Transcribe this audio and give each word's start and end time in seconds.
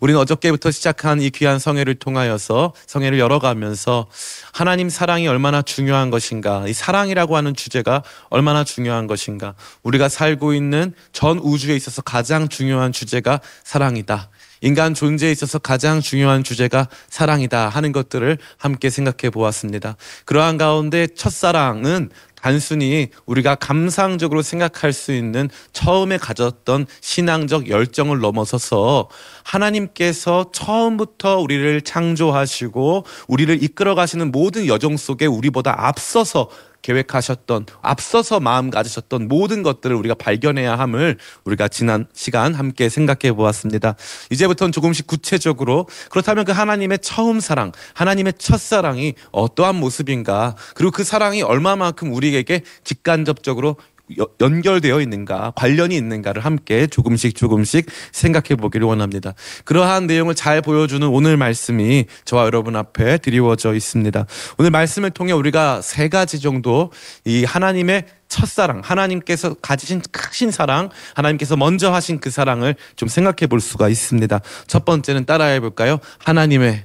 우리는 0.00 0.20
어저께부터 0.20 0.70
시작한 0.70 1.20
이 1.20 1.30
귀한 1.30 1.58
성회를 1.58 1.96
통하여서 1.96 2.72
성회를 2.86 3.18
열어가면서 3.18 4.06
하나님 4.52 4.88
사랑이 4.88 5.28
얼마나 5.28 5.62
중요한 5.62 6.10
것인가, 6.10 6.64
이 6.66 6.72
사랑이라고 6.72 7.36
하는 7.36 7.54
주제가 7.54 8.02
얼마나 8.30 8.64
중요한 8.64 9.06
것인가, 9.06 9.54
우리가 9.82 10.08
살고 10.08 10.54
있는 10.54 10.92
전 11.12 11.38
우주에 11.38 11.76
있어서 11.76 12.02
가장 12.02 12.48
중요한 12.48 12.92
주제가 12.92 13.40
사랑이다. 13.64 14.30
인간 14.60 14.94
존재에 14.94 15.30
있어서 15.30 15.58
가장 15.58 16.00
중요한 16.00 16.42
주제가 16.42 16.88
사랑이다 17.08 17.68
하는 17.68 17.92
것들을 17.92 18.38
함께 18.56 18.90
생각해 18.90 19.30
보았습니다. 19.30 19.96
그러한 20.24 20.58
가운데 20.58 21.06
첫사랑은 21.06 22.10
단순히 22.40 23.08
우리가 23.26 23.54
감상적으로 23.56 24.42
생각할 24.42 24.92
수 24.92 25.12
있는 25.12 25.48
처음에 25.72 26.18
가졌던 26.18 26.86
신앙적 27.00 27.68
열정을 27.68 28.20
넘어서서 28.20 29.08
하나님께서 29.42 30.50
처음부터 30.52 31.38
우리를 31.38 31.80
창조하시고 31.82 33.04
우리를 33.26 33.62
이끌어 33.62 33.94
가시는 33.94 34.30
모든 34.30 34.66
여정 34.66 34.96
속에 34.96 35.26
우리보다 35.26 35.74
앞서서 35.86 36.48
계획하셨던 36.82 37.66
앞서서 37.82 38.40
마음 38.40 38.70
가지셨던 38.70 39.28
모든 39.28 39.62
것들을 39.62 39.94
우리가 39.96 40.14
발견해야 40.14 40.78
함을 40.78 41.18
우리가 41.44 41.68
지난 41.68 42.06
시간 42.14 42.54
함께 42.54 42.88
생각해 42.88 43.32
보았습니다. 43.34 43.96
이제부터는 44.30 44.72
조금씩 44.72 45.06
구체적으로 45.06 45.86
그렇다면 46.10 46.44
그 46.44 46.52
하나님의 46.52 47.00
처음 47.00 47.40
사랑, 47.40 47.72
하나님의 47.94 48.34
첫사랑이 48.38 49.14
어떠한 49.32 49.76
모습인가, 49.76 50.54
그리고 50.74 50.90
그 50.92 51.04
사랑이 51.04 51.42
얼마만큼 51.42 52.12
우리에게 52.12 52.62
직간접적으로 52.84 53.68
여- 53.70 53.97
연결되어 54.40 55.00
있는가, 55.00 55.52
관련이 55.56 55.96
있는가를 55.96 56.44
함께 56.44 56.86
조금씩 56.86 57.36
조금씩 57.36 57.86
생각해 58.12 58.56
보기를 58.56 58.86
원합니다. 58.86 59.34
그러한 59.64 60.06
내용을 60.06 60.34
잘 60.34 60.62
보여주는 60.62 61.06
오늘 61.06 61.36
말씀이 61.36 62.06
저와 62.24 62.44
여러분 62.46 62.76
앞에 62.76 63.18
드리워져 63.18 63.74
있습니다. 63.74 64.26
오늘 64.58 64.70
말씀을 64.70 65.10
통해 65.10 65.32
우리가 65.32 65.82
세 65.82 66.08
가지 66.08 66.40
정도 66.40 66.90
이 67.24 67.44
하나님의 67.44 68.06
첫사랑, 68.28 68.82
하나님께서 68.84 69.54
가지신 69.54 70.02
크신 70.12 70.50
사랑, 70.50 70.90
하나님께서 71.14 71.56
먼저 71.56 71.92
하신 71.92 72.20
그 72.20 72.30
사랑을 72.30 72.76
좀 72.94 73.08
생각해 73.08 73.46
볼 73.48 73.60
수가 73.60 73.88
있습니다. 73.88 74.40
첫 74.66 74.84
번째는 74.84 75.24
따라해 75.24 75.60
볼까요? 75.60 75.98
하나님의 76.18 76.84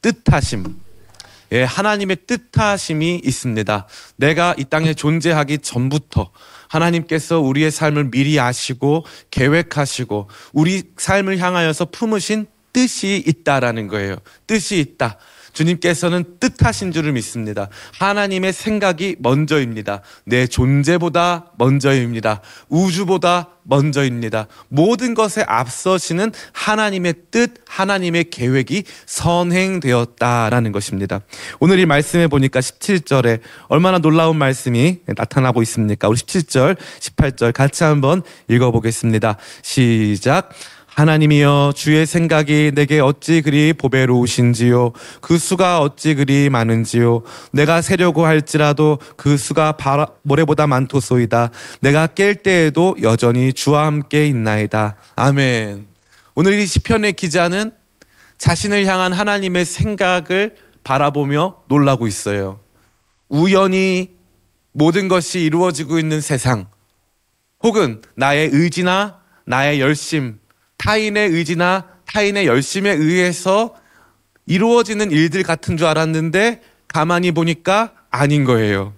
뜻하심. 0.00 0.87
예, 1.52 1.62
하나님의 1.62 2.18
뜻하심이 2.26 3.22
있습니다. 3.24 3.86
내가 4.16 4.54
이 4.58 4.64
땅에 4.64 4.94
존재하기 4.94 5.58
전부터 5.58 6.30
하나님께서 6.68 7.40
우리의 7.40 7.70
삶을 7.70 8.10
미리 8.10 8.38
아시고 8.38 9.04
계획하시고 9.30 10.28
우리 10.52 10.82
삶을 10.96 11.38
향하여서 11.38 11.86
품으신 11.86 12.46
뜻이 12.72 13.22
있다라는 13.26 13.88
거예요. 13.88 14.16
뜻이 14.46 14.78
있다. 14.78 15.18
주님께서는 15.52 16.24
뜻하신 16.40 16.92
줄을 16.92 17.12
믿습니다. 17.12 17.68
하나님의 17.98 18.52
생각이 18.52 19.16
먼저입니다. 19.18 20.02
내 20.24 20.46
존재보다 20.46 21.52
먼저입니다. 21.58 22.40
우주보다 22.68 23.48
먼저입니다. 23.68 24.46
모든 24.68 25.14
것에 25.14 25.44
앞서시는 25.46 26.32
하나님의 26.52 27.14
뜻, 27.30 27.54
하나님의 27.66 28.30
계획이 28.30 28.84
선행되었다라는 29.06 30.72
것입니다. 30.72 31.20
오늘 31.60 31.78
이 31.78 31.86
말씀에 31.86 32.26
보니까 32.28 32.60
17절에 32.60 33.40
얼마나 33.68 33.98
놀라운 33.98 34.36
말씀이 34.36 35.00
나타나고 35.06 35.62
있습니까? 35.62 36.08
우리 36.08 36.16
17절, 36.16 36.76
18절 37.00 37.52
같이 37.52 37.84
한번 37.84 38.22
읽어보겠습니다. 38.48 39.36
시작. 39.62 40.50
하나님이여 40.98 41.74
주의 41.76 42.04
생각이 42.06 42.72
내게 42.74 42.98
어찌 42.98 43.40
그리 43.40 43.72
보배로우신지요? 43.72 44.90
그 45.20 45.38
수가 45.38 45.80
어찌 45.80 46.16
그리 46.16 46.50
많은지요? 46.50 47.22
내가 47.52 47.82
세려고 47.82 48.26
할지라도 48.26 48.98
그 49.16 49.36
수가 49.36 49.76
바라, 49.76 50.08
모래보다 50.22 50.66
많도소이다. 50.66 51.50
내가 51.82 52.08
깰 52.08 52.42
때에도 52.42 52.96
여전히 53.00 53.52
주와 53.52 53.86
함께 53.86 54.26
있나이다. 54.26 54.96
아멘. 55.14 55.86
오늘 56.34 56.58
이 56.58 56.66
시편의 56.66 57.12
기자는 57.12 57.70
자신을 58.38 58.84
향한 58.86 59.12
하나님의 59.12 59.66
생각을 59.66 60.56
바라보며 60.82 61.58
놀라고 61.68 62.08
있어요. 62.08 62.58
우연히 63.28 64.16
모든 64.72 65.06
것이 65.06 65.42
이루어지고 65.42 66.00
있는 66.00 66.20
세상 66.20 66.66
혹은 67.62 68.02
나의 68.16 68.50
의지나 68.52 69.20
나의 69.44 69.80
열심 69.80 70.40
타인의 70.78 71.30
의지나 71.30 71.84
타인의 72.06 72.46
열심에 72.46 72.90
의해서 72.90 73.74
이루어지는 74.46 75.10
일들 75.10 75.42
같은 75.42 75.76
줄 75.76 75.86
알았는데 75.86 76.62
가만히 76.88 77.32
보니까 77.32 77.92
아닌 78.10 78.44
거예요. 78.44 78.94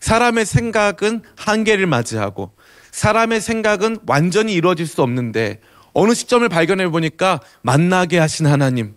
사람의 0.00 0.46
생각은 0.46 1.22
한계를 1.36 1.86
맞이하고 1.86 2.52
사람의 2.92 3.40
생각은 3.40 3.98
완전히 4.06 4.54
이루어질 4.54 4.86
수 4.86 5.02
없는데 5.02 5.60
어느 5.92 6.14
시점을 6.14 6.48
발견해 6.48 6.88
보니까 6.88 7.40
만나게 7.62 8.18
하신 8.18 8.46
하나님 8.46 8.94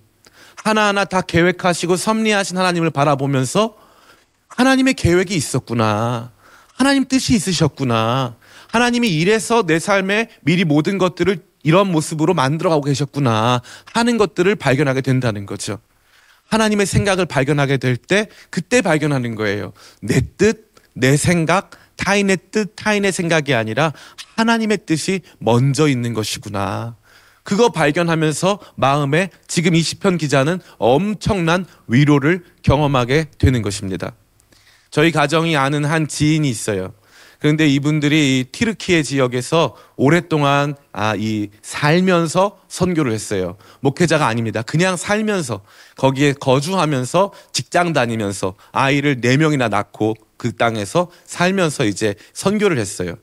하나하나 0.63 1.05
다 1.05 1.21
계획하시고 1.21 1.95
섭리하신 1.95 2.57
하나님을 2.57 2.91
바라보면서 2.91 3.75
하나님의 4.47 4.95
계획이 4.95 5.35
있었구나. 5.35 6.31
하나님 6.73 7.05
뜻이 7.05 7.33
있으셨구나. 7.33 8.35
하나님이 8.67 9.09
이래서 9.09 9.63
내 9.63 9.79
삶에 9.79 10.29
미리 10.41 10.63
모든 10.65 10.97
것들을 10.97 11.48
이런 11.63 11.91
모습으로 11.91 12.33
만들어가고 12.33 12.83
계셨구나 12.83 13.61
하는 13.93 14.17
것들을 14.17 14.55
발견하게 14.55 15.01
된다는 15.01 15.45
거죠. 15.45 15.79
하나님의 16.47 16.85
생각을 16.85 17.25
발견하게 17.25 17.77
될 17.77 17.95
때 17.95 18.27
그때 18.49 18.81
발견하는 18.81 19.35
거예요. 19.35 19.73
내 20.01 20.21
뜻, 20.37 20.73
내 20.93 21.15
생각, 21.15 21.71
타인의 21.97 22.37
뜻, 22.51 22.73
타인의 22.75 23.11
생각이 23.11 23.53
아니라 23.53 23.93
하나님의 24.37 24.79
뜻이 24.85 25.21
먼저 25.37 25.87
있는 25.87 26.13
것이구나. 26.13 26.95
그거 27.43 27.69
발견하면서 27.69 28.59
마음에 28.75 29.29
지금 29.47 29.75
이 29.75 29.81
시편 29.81 30.17
기자는 30.17 30.59
엄청난 30.77 31.65
위로를 31.87 32.43
경험하게 32.63 33.31
되는 33.37 33.61
것입니다. 33.61 34.13
저희 34.91 35.11
가정이 35.11 35.55
아는 35.57 35.85
한 35.85 36.07
지인이 36.07 36.49
있어요. 36.49 36.93
그런데 37.39 37.67
이분들이 37.67 38.39
이 38.39 38.43
티르키예 38.51 39.01
지역에서 39.01 39.75
오랫동안 39.95 40.75
아, 40.91 41.15
이 41.17 41.49
살면서 41.61 42.59
선교를 42.67 43.13
했어요. 43.13 43.57
목회자가 43.79 44.27
아닙니다. 44.27 44.61
그냥 44.61 44.97
살면서 44.97 45.61
거기에 45.95 46.33
거주하면서 46.33 47.31
직장 47.53 47.93
다니면서 47.93 48.55
아이를 48.73 49.21
네 49.21 49.37
명이나 49.37 49.69
낳고 49.69 50.15
그 50.35 50.55
땅에서 50.55 51.09
살면서 51.25 51.85
이제 51.85 52.15
선교를 52.33 52.77
했어요. 52.77 53.15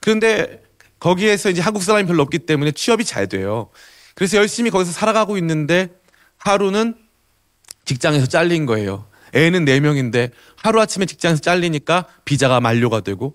그런데 0.00 0.62
거기에서 1.00 1.48
이제 1.48 1.62
한국 1.62 1.82
사람이 1.82 2.06
별로 2.06 2.22
없기 2.22 2.40
때문에 2.40 2.72
취업이 2.72 3.04
잘 3.04 3.26
돼요. 3.26 3.70
그래서 4.14 4.36
열심히 4.36 4.70
거기서 4.70 4.92
살아가고 4.92 5.38
있는데 5.38 5.88
하루는 6.36 6.94
직장에서 7.86 8.26
잘린 8.26 8.66
거예요. 8.66 9.06
애는 9.34 9.64
네명인데 9.64 10.30
하루아침에 10.56 11.06
직장에서 11.06 11.40
잘리니까 11.40 12.06
비자가 12.26 12.60
만료가 12.60 13.00
되고 13.00 13.34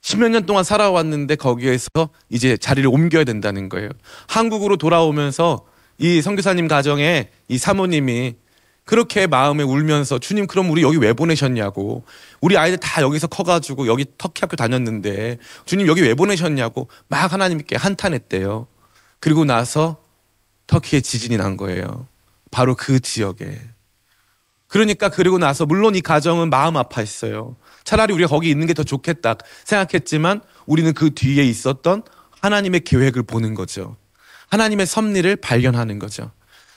십몇 0.00 0.30
년 0.30 0.46
동안 0.46 0.64
살아왔는데 0.64 1.36
거기에서 1.36 1.88
이제 2.28 2.56
자리를 2.56 2.88
옮겨야 2.88 3.24
된다는 3.24 3.68
거예요. 3.68 3.90
한국으로 4.26 4.76
돌아오면서 4.76 5.66
이 5.98 6.22
선교사님 6.22 6.68
가정에 6.68 7.30
이 7.48 7.58
사모님이 7.58 8.36
그렇게 8.84 9.26
마음에 9.26 9.64
울면서 9.64 10.18
주님 10.18 10.46
그럼 10.46 10.70
우리 10.70 10.82
여기 10.82 10.96
왜 10.96 11.12
보내셨냐고 11.12 12.04
우리 12.40 12.56
아이들 12.56 12.78
다 12.78 13.02
여기서 13.02 13.26
커가지고 13.26 13.86
여기 13.86 14.06
터키 14.16 14.40
학교 14.40 14.56
다녔는데 14.56 15.36
주님 15.66 15.86
여기 15.88 16.00
왜 16.00 16.14
보내셨냐고 16.14 16.88
막 17.08 17.30
하나님께 17.30 17.76
한탄했대요. 17.76 18.66
그리고 19.20 19.44
나서 19.44 20.02
터키에 20.68 21.00
지진이 21.00 21.36
난 21.36 21.56
거예요. 21.58 22.06
바로 22.50 22.74
그 22.74 23.00
지역에. 23.00 23.60
그러니까 24.68 25.08
그리고 25.08 25.38
나서 25.38 25.66
물론 25.66 25.94
이 25.94 26.00
가정은 26.00 26.48
마음 26.48 26.76
아파했어요. 26.76 27.56
차라리 27.88 28.12
우리가 28.12 28.28
거기 28.28 28.50
있는 28.50 28.66
게 28.66 28.74
더 28.74 28.84
좋겠다 28.84 29.36
생각했지만 29.64 30.42
우리는 30.66 30.92
그 30.92 31.14
뒤에 31.14 31.42
있었던 31.42 32.02
하나님의 32.42 32.80
계획을 32.80 33.22
보는 33.22 33.54
거죠. 33.54 33.96
하나님의 34.50 34.86
섭리를 34.86 35.36
발견하는 35.36 35.98
거죠. 35.98 36.30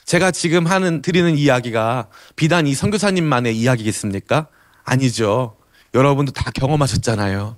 제가 0.05 0.31
지금 0.31 0.65
하는 0.65 1.01
드리는 1.01 1.37
이야기가 1.37 2.07
비단 2.37 2.65
이 2.65 2.73
선교사님만의 2.73 3.57
이야기겠습니까? 3.57 4.47
아니죠. 4.85 5.57
여러분도 5.93 6.31
다 6.31 6.49
경험하셨잖아요. 6.51 7.57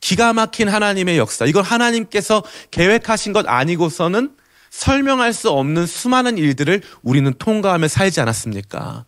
기가 0.00 0.32
막힌 0.32 0.68
하나님의 0.68 1.18
역사. 1.18 1.44
이건 1.44 1.64
하나님께서 1.64 2.44
계획하신 2.70 3.32
것 3.32 3.48
아니고서는 3.48 4.36
설명할 4.70 5.32
수 5.32 5.50
없는 5.50 5.86
수많은 5.86 6.38
일들을 6.38 6.82
우리는 7.02 7.34
통과하며 7.36 7.88
살지 7.88 8.20
않았습니까? 8.20 9.06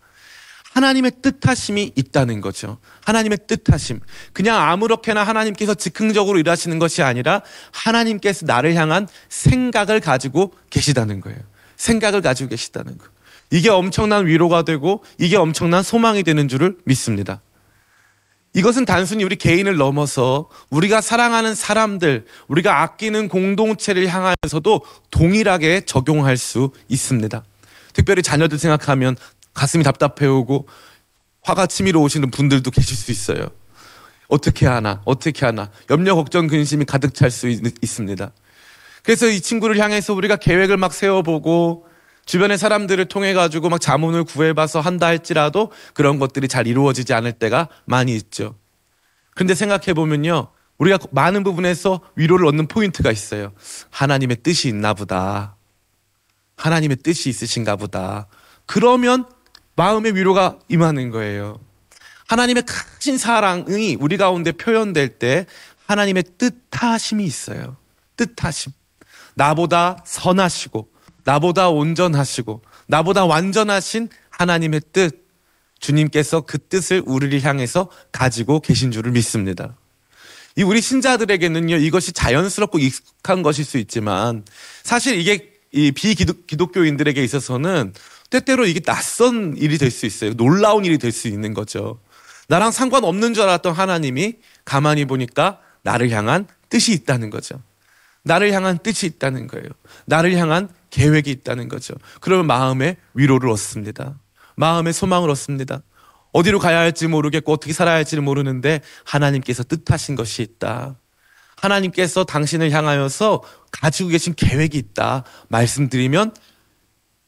하나님의 0.78 1.12
뜻하심이 1.22 1.92
있다는 1.96 2.40
거죠. 2.40 2.78
하나님의 3.04 3.38
뜻하심. 3.48 4.00
그냥 4.32 4.60
아무렇게나 4.62 5.24
하나님께서 5.24 5.74
즉흥적으로 5.74 6.38
일하시는 6.38 6.78
것이 6.78 7.02
아니라 7.02 7.42
하나님께서 7.72 8.46
나를 8.46 8.74
향한 8.74 9.08
생각을 9.28 10.00
가지고 10.00 10.54
계시다는 10.70 11.20
거예요. 11.20 11.38
생각을 11.76 12.20
가지고 12.22 12.50
계시다는 12.50 12.96
거. 12.96 13.06
이게 13.50 13.70
엄청난 13.70 14.26
위로가 14.26 14.62
되고 14.62 15.02
이게 15.18 15.36
엄청난 15.36 15.82
소망이 15.82 16.22
되는 16.22 16.46
줄을 16.48 16.76
믿습니다. 16.84 17.40
이것은 18.54 18.84
단순히 18.84 19.24
우리 19.24 19.36
개인을 19.36 19.76
넘어서 19.76 20.48
우리가 20.70 21.00
사랑하는 21.00 21.54
사람들, 21.54 22.24
우리가 22.46 22.82
아끼는 22.82 23.28
공동체를 23.28 24.06
향하여서도 24.06 24.82
동일하게 25.10 25.82
적용할 25.82 26.36
수 26.36 26.70
있습니다. 26.88 27.44
특별히 27.92 28.22
자녀들 28.22 28.58
생각하면 28.58 29.16
가슴이 29.58 29.82
답답해오고 29.82 30.68
화가 31.42 31.66
치밀어 31.66 32.00
오시는 32.00 32.30
분들도 32.30 32.70
계실 32.70 32.96
수 32.96 33.10
있어요. 33.10 33.48
어떻게 34.28 34.66
하나, 34.66 35.02
어떻게 35.04 35.44
하나, 35.46 35.70
염려, 35.90 36.14
걱정, 36.14 36.46
근심이 36.46 36.84
가득 36.84 37.12
찰 37.14 37.30
수 37.30 37.48
있습니다. 37.48 38.30
그래서 39.02 39.26
이 39.26 39.40
친구를 39.40 39.78
향해서 39.78 40.14
우리가 40.14 40.36
계획을 40.36 40.76
막 40.76 40.94
세워보고 40.94 41.86
주변의 42.24 42.58
사람들을 42.58 43.06
통해 43.06 43.32
가지고 43.32 43.68
막 43.68 43.80
자문을 43.80 44.24
구해봐서 44.24 44.80
한다 44.80 45.06
할지라도 45.06 45.72
그런 45.94 46.18
것들이 46.18 46.46
잘 46.46 46.66
이루어지지 46.66 47.14
않을 47.14 47.32
때가 47.32 47.68
많이 47.86 48.14
있죠. 48.14 48.54
그런데 49.34 49.54
생각해 49.54 49.94
보면요. 49.94 50.48
우리가 50.76 50.98
많은 51.10 51.42
부분에서 51.42 52.00
위로를 52.14 52.46
얻는 52.46 52.68
포인트가 52.68 53.10
있어요. 53.10 53.52
하나님의 53.90 54.38
뜻이 54.42 54.68
있나 54.68 54.94
보다. 54.94 55.56
하나님의 56.56 56.98
뜻이 56.98 57.30
있으신가 57.30 57.76
보다. 57.76 58.28
그러면 58.66 59.24
마음의 59.78 60.16
위로가 60.16 60.58
임하는 60.68 61.10
거예요. 61.10 61.60
하나님의 62.26 62.64
크신 62.64 63.16
사랑이 63.16 63.96
우리 64.00 64.16
가운데 64.16 64.50
표현될 64.50 65.20
때 65.20 65.46
하나님의 65.86 66.24
뜻하심이 66.36 67.24
있어요. 67.24 67.76
뜻하심. 68.16 68.72
나보다 69.34 70.02
선하시고 70.04 70.88
나보다 71.22 71.68
온전하시고 71.68 72.62
나보다 72.88 73.24
완전하신 73.24 74.08
하나님의 74.30 74.80
뜻 74.92 75.28
주님께서 75.78 76.40
그 76.40 76.58
뜻을 76.58 77.04
우리를 77.06 77.40
향해서 77.44 77.88
가지고 78.10 78.58
계신 78.58 78.90
줄을 78.90 79.12
믿습니다. 79.12 79.76
이 80.56 80.64
우리 80.64 80.80
신자들에게는요 80.80 81.76
이것이 81.76 82.12
자연스럽고 82.12 82.80
익숙한 82.80 83.44
것일 83.44 83.64
수 83.64 83.78
있지만 83.78 84.44
사실 84.82 85.20
이게 85.20 85.52
이 85.70 85.92
비기독교인들에게 85.92 87.22
있어서는 87.22 87.92
때때로 88.30 88.66
이게 88.66 88.80
낯선 88.80 89.56
일이 89.56 89.78
될 89.78 89.90
수 89.90 90.06
있어요. 90.06 90.34
놀라운 90.34 90.84
일이 90.84 90.98
될 90.98 91.12
수 91.12 91.28
있는 91.28 91.54
거죠. 91.54 92.00
나랑 92.48 92.70
상관없는 92.70 93.34
줄 93.34 93.44
알았던 93.44 93.72
하나님이 93.74 94.36
가만히 94.64 95.04
보니까 95.04 95.60
나를 95.82 96.10
향한 96.10 96.46
뜻이 96.68 96.92
있다는 96.92 97.30
거죠. 97.30 97.62
나를 98.24 98.52
향한 98.52 98.78
뜻이 98.78 99.06
있다는 99.06 99.46
거예요. 99.46 99.66
나를 100.06 100.34
향한 100.36 100.68
계획이 100.90 101.30
있다는 101.30 101.68
거죠. 101.68 101.94
그러면 102.20 102.46
마음의 102.46 102.96
위로를 103.14 103.48
얻습니다. 103.50 104.18
마음의 104.56 104.92
소망을 104.92 105.30
얻습니다. 105.30 105.82
어디로 106.32 106.58
가야 106.58 106.78
할지 106.78 107.06
모르겠고 107.06 107.52
어떻게 107.52 107.72
살아야 107.72 107.96
할지 107.96 108.16
를 108.16 108.22
모르는데 108.22 108.80
하나님께서 109.04 109.64
뜻하신 109.64 110.14
것이 110.14 110.42
있다. 110.42 110.96
하나님께서 111.56 112.24
당신을 112.24 112.70
향하여서 112.70 113.42
가지고 113.72 114.10
계신 114.10 114.34
계획이 114.34 114.78
있다. 114.78 115.24
말씀드리면 115.48 116.34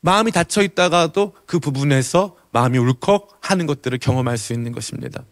마음이 0.00 0.32
닫혀 0.32 0.62
있다가도 0.62 1.34
그 1.46 1.58
부분에서 1.58 2.36
마음이 2.52 2.78
울컥 2.78 3.38
하는 3.40 3.66
것들을 3.66 3.98
경험할 3.98 4.38
수 4.38 4.52
있는 4.52 4.72
것입니다. 4.72 5.24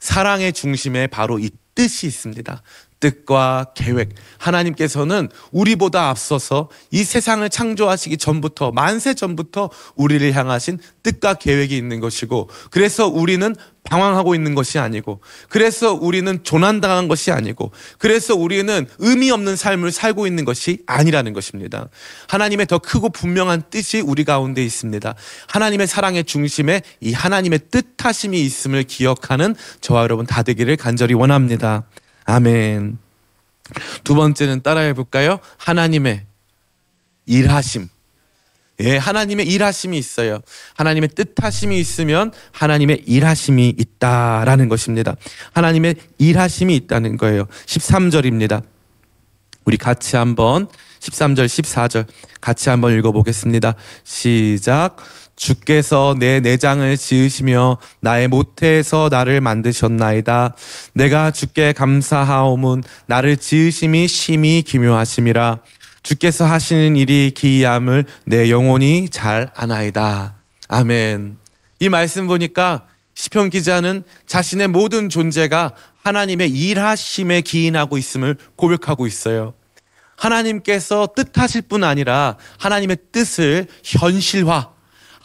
사랑의 0.00 0.52
중심에 0.52 1.06
바로 1.06 1.38
이 1.38 1.50
뜻이 1.74 2.06
있습니다. 2.06 2.62
뜻과 3.00 3.72
계획. 3.74 4.10
하나님께서는 4.38 5.28
우리보다 5.52 6.08
앞서서 6.08 6.68
이 6.90 7.04
세상을 7.04 7.48
창조하시기 7.48 8.16
전부터, 8.18 8.72
만세 8.72 9.14
전부터 9.14 9.70
우리를 9.94 10.32
향하신 10.32 10.78
뜻과 11.02 11.34
계획이 11.34 11.76
있는 11.76 12.00
것이고, 12.00 12.48
그래서 12.70 13.06
우리는 13.06 13.54
방황하고 13.84 14.34
있는 14.34 14.54
것이 14.54 14.78
아니고, 14.78 15.20
그래서 15.48 15.94
우리는 15.94 16.42
조난당한 16.42 17.08
것이 17.08 17.30
아니고, 17.30 17.72
그래서 17.98 18.34
우리는 18.34 18.86
의미 18.98 19.30
없는 19.30 19.56
삶을 19.56 19.92
살고 19.92 20.26
있는 20.26 20.44
것이 20.44 20.82
아니라는 20.86 21.32
것입니다. 21.32 21.88
하나님의 22.28 22.66
더 22.66 22.78
크고 22.78 23.08
분명한 23.10 23.64
뜻이 23.70 24.00
우리 24.00 24.24
가운데 24.24 24.62
있습니다. 24.62 25.14
하나님의 25.46 25.86
사랑의 25.86 26.24
중심에 26.24 26.82
이 27.00 27.12
하나님의 27.12 27.60
뜻하심이 27.70 28.40
있음을 28.42 28.82
기억하는 28.82 29.54
저와 29.80 30.02
여러분 30.02 30.26
다 30.26 30.42
되기를 30.42 30.76
간절히 30.76 31.14
원합니다. 31.14 31.84
아멘. 32.28 32.98
두 34.04 34.14
번째는 34.14 34.60
따라해 34.62 34.92
볼까요? 34.92 35.38
하나님의 35.56 36.26
일하심. 37.24 37.88
예, 38.80 38.98
하나님의 38.98 39.48
일하심이 39.48 39.96
있어요. 39.96 40.40
하나님의 40.76 41.08
뜻하심이 41.08 41.80
있으면 41.80 42.30
하나님의 42.52 43.04
일하심이 43.06 43.74
있다라는 43.76 44.68
것입니다. 44.68 45.16
하나님의 45.54 45.96
일하심이 46.18 46.76
있다는 46.76 47.16
거예요. 47.16 47.46
13절입니다. 47.64 48.62
우리 49.64 49.78
같이 49.78 50.16
한번 50.16 50.68
13절, 51.00 51.46
14절 51.46 52.06
같이 52.42 52.68
한번 52.68 52.96
읽어보겠습니다. 52.98 53.74
시작. 54.04 54.96
주께서 55.38 56.16
내 56.18 56.40
내장을 56.40 56.96
지으시며 56.96 57.78
나의 58.00 58.28
모태에서 58.28 59.08
나를 59.10 59.40
만드셨나이다. 59.40 60.54
내가 60.94 61.30
주께 61.30 61.72
감사하오문 61.72 62.82
나를 63.06 63.36
지으심이 63.36 64.08
심히 64.08 64.62
기묘하심이라. 64.62 65.60
주께서 66.02 66.44
하시는 66.44 66.96
일이 66.96 67.32
기이함을 67.34 68.04
내 68.24 68.50
영혼이 68.50 69.08
잘 69.10 69.50
아나이다. 69.54 70.34
아멘. 70.68 71.38
이 71.80 71.88
말씀 71.88 72.26
보니까 72.26 72.86
시편 73.14 73.50
기자는 73.50 74.02
자신의 74.26 74.68
모든 74.68 75.08
존재가 75.08 75.72
하나님의 76.02 76.50
일하심에 76.50 77.42
기인하고 77.42 77.96
있음을 77.96 78.36
고백하고 78.56 79.06
있어요. 79.06 79.54
하나님께서 80.16 81.08
뜻하실 81.14 81.62
뿐 81.62 81.84
아니라 81.84 82.36
하나님의 82.58 82.96
뜻을 83.12 83.66
현실화, 83.84 84.77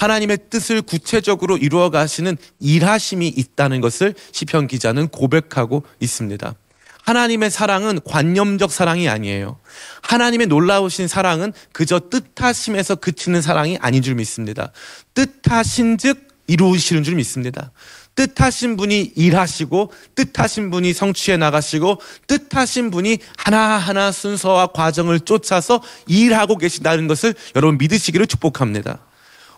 하나님의 0.04 0.38
뜻을 0.50 0.82
구체적으로 0.82 1.56
이루어 1.56 1.90
가시는 1.90 2.38
일하심이 2.60 3.28
있다는 3.28 3.80
것을 3.80 4.14
시편 4.34 4.68
기자는 4.68 5.08
고백하고 5.08 5.84
있습니다. 6.00 6.56
하나님의 7.04 7.52
사랑은 7.52 8.00
관념적 8.06 8.72
사랑이 8.72 9.10
아니에요. 9.10 9.60
하나님의 10.02 10.48
놀라우신 10.48 11.08
사랑은 11.08 11.54
그저 11.72 12.02
뜻하심에서 12.10 12.96
그치는 12.96 13.42
사랑이 13.42 13.78
아닌 13.82 14.02
줄 14.02 14.16
믿습니다. 14.16 14.72
뜻하신 15.14 15.98
즉 15.98 16.28
이루시는 16.48 17.04
줄 17.04 17.16
믿습니다. 17.16 17.72
뜻하신 18.16 18.76
분이 18.76 19.14
일하시고 19.16 19.92
뜻하신 20.16 20.70
분이 20.70 20.94
성취해 20.94 21.38
나가시고 21.38 22.00
뜻하신 22.28 22.92
분이 22.92 23.20
하나하나 23.38 24.12
순서와 24.12 24.68
과정을 24.68 25.22
쫓아서 25.22 25.82
일하고 26.08 26.58
계신다는 26.58 27.08
것을 27.08 27.34
여러분 27.56 27.78
믿으시기를 27.78 28.28
축복합니다. 28.28 29.00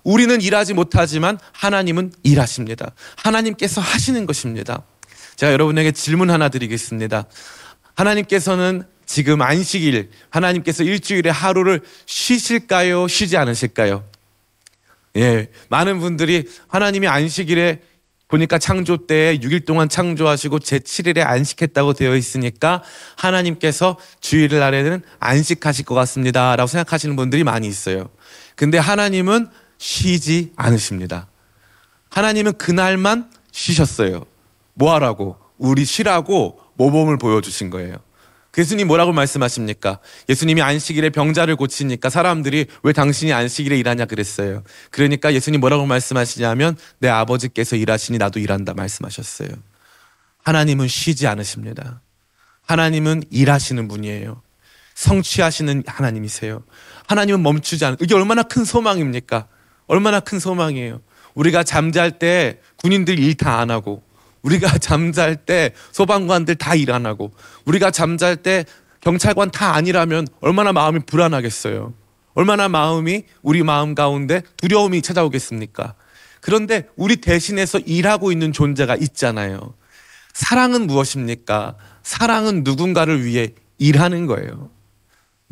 우리는 0.05 0.39
일하지 0.39 0.73
못하지만 0.73 1.37
하나님은 1.51 2.13
일하십니다. 2.23 2.93
하나님께서 3.17 3.81
하시는 3.81 4.25
것입니다. 4.25 4.83
제가 5.35 5.51
여러분에게 5.51 5.91
질문 5.91 6.29
하나 6.29 6.47
드리겠습니다. 6.47 7.25
하나님께서는 7.95 8.83
지금 9.05 9.41
안식일, 9.41 10.11
하나님께서 10.29 10.83
일주일에 10.83 11.29
하루를 11.29 11.81
쉬실까요? 12.05 13.07
쉬지 13.07 13.35
않으실까요? 13.35 14.03
예, 15.17 15.49
많은 15.69 15.99
분들이 15.99 16.47
하나님이 16.67 17.07
안식일에 17.07 17.81
보니까 18.27 18.57
창조 18.57 19.07
때 19.07 19.37
6일 19.39 19.65
동안 19.65 19.89
창조하시고 19.89 20.59
제7일에 20.59 21.25
안식했다고 21.25 21.93
되어 21.93 22.15
있으니까 22.15 22.83
하나님께서 23.15 23.97
주일 24.19 24.49
날에는 24.59 25.01
안식하실 25.19 25.85
것 25.85 25.95
같습니다. 25.95 26.55
라고 26.55 26.67
생각하시는 26.67 27.15
분들이 27.15 27.43
많이 27.43 27.67
있어요. 27.67 28.09
근데 28.55 28.77
하나님은 28.77 29.47
쉬지 29.77 30.53
않으십니다. 30.55 31.27
하나님은 32.09 32.53
그날만 32.57 33.29
쉬셨어요. 33.51 34.25
뭐 34.73 34.93
하라고? 34.95 35.37
우리 35.57 35.85
쉬라고 35.85 36.59
모범을 36.75 37.17
보여주신 37.17 37.69
거예요. 37.69 37.97
예수님 38.57 38.87
뭐라고 38.87 39.11
말씀하십니까? 39.11 39.99
예수님이 40.29 40.61
안식일에 40.61 41.09
병자를 41.09 41.57
고치니까 41.57 42.09
사람들이 42.09 42.67
왜 42.83 42.93
당신이 42.93 43.33
안식일에 43.33 43.77
일하냐 43.77 44.05
그랬어요. 44.05 44.63
그러니까 44.91 45.33
예수님 45.33 45.59
뭐라고 45.59 45.85
말씀하시냐면 45.85 46.77
내 46.99 47.09
아버지께서 47.09 47.75
일하시니 47.75 48.17
나도 48.17 48.39
일한다 48.39 48.73
말씀하셨어요. 48.73 49.49
하나님은 50.43 50.87
쉬지 50.87 51.27
않으십니다. 51.27 52.01
하나님은 52.65 53.23
일하시는 53.29 53.87
분이에요. 53.87 54.41
성취하시는 54.93 55.83
하나님이세요. 55.85 56.63
하나님은 57.07 57.43
멈추지 57.43 57.83
않, 57.83 57.97
이게 57.99 58.15
얼마나 58.15 58.43
큰 58.43 58.63
소망입니까? 58.63 59.47
얼마나 59.87 60.19
큰 60.19 60.39
소망이에요. 60.39 61.01
우리가 61.35 61.63
잠잘 61.63 62.17
때 62.19 62.59
군인들 62.77 63.19
일 63.19 63.35
다 63.35 63.59
안 63.59 63.71
하고, 63.71 64.03
우리가 64.41 64.77
잠잘 64.79 65.35
때 65.37 65.73
소방관들 65.91 66.55
다 66.55 66.75
일 66.75 66.91
안 66.91 67.05
하고, 67.05 67.31
우리가 67.65 67.91
잠잘 67.91 68.37
때 68.37 68.65
경찰관 69.01 69.51
다 69.51 69.75
아니라면 69.75 70.27
얼마나 70.41 70.71
마음이 70.73 70.99
불안하겠어요. 71.05 71.93
얼마나 72.33 72.67
마음이 72.67 73.23
우리 73.43 73.63
마음 73.63 73.95
가운데 73.95 74.41
두려움이 74.57 75.01
찾아오겠습니까? 75.01 75.93
그런데 76.41 76.87
우리 76.95 77.15
대신해서 77.17 77.79
일하고 77.79 78.31
있는 78.31 78.51
존재가 78.51 78.95
있잖아요. 78.97 79.73
사랑은 80.33 80.85
무엇입니까? 80.87 81.75
사랑은 82.03 82.63
누군가를 82.63 83.23
위해 83.23 83.49
일하는 83.77 84.25
거예요. 84.25 84.69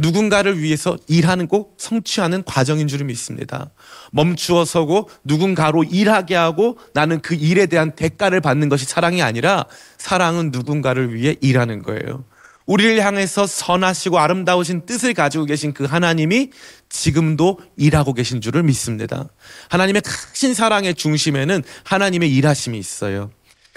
누군가를 0.03 0.61
위해서 0.61 0.97
일하는 1.07 1.47
꼭 1.47 1.77
성취하는 1.79 2.43
과정인 2.43 2.89
줄 2.89 3.05
믿습니다. 3.05 3.71
멈추어 4.11 4.65
서고 4.65 5.09
누군가로 5.23 5.85
일하게 5.85 6.35
하고 6.35 6.77
나는 6.93 7.21
그 7.21 7.35
일에 7.35 7.65
대한 7.67 7.93
대가를 7.95 8.41
받는 8.41 8.67
것이 8.67 8.85
사랑이 8.85 9.21
아니라 9.21 9.65
사랑은 9.97 10.51
누군가를 10.51 11.15
위해 11.15 11.35
일하는 11.39 11.81
거예요. 11.81 12.25
우리를 12.65 13.01
향해서 13.03 13.47
선하시고 13.47 14.19
아름다우신 14.19 14.85
뜻을 14.85 15.13
가지고 15.13 15.45
계신 15.45 15.73
그 15.73 15.85
하나님이 15.85 16.51
지금도 16.89 17.59
일하고 17.77 18.13
계신 18.13 18.41
줄을 18.41 18.63
믿습니다. 18.63 19.29
하나님의 19.69 20.01
크신 20.01 20.53
사랑의 20.53 20.95
중심에는 20.95 21.63
하나님의 21.83 22.33
일하심이 22.33 22.77
있어요. 22.77 23.31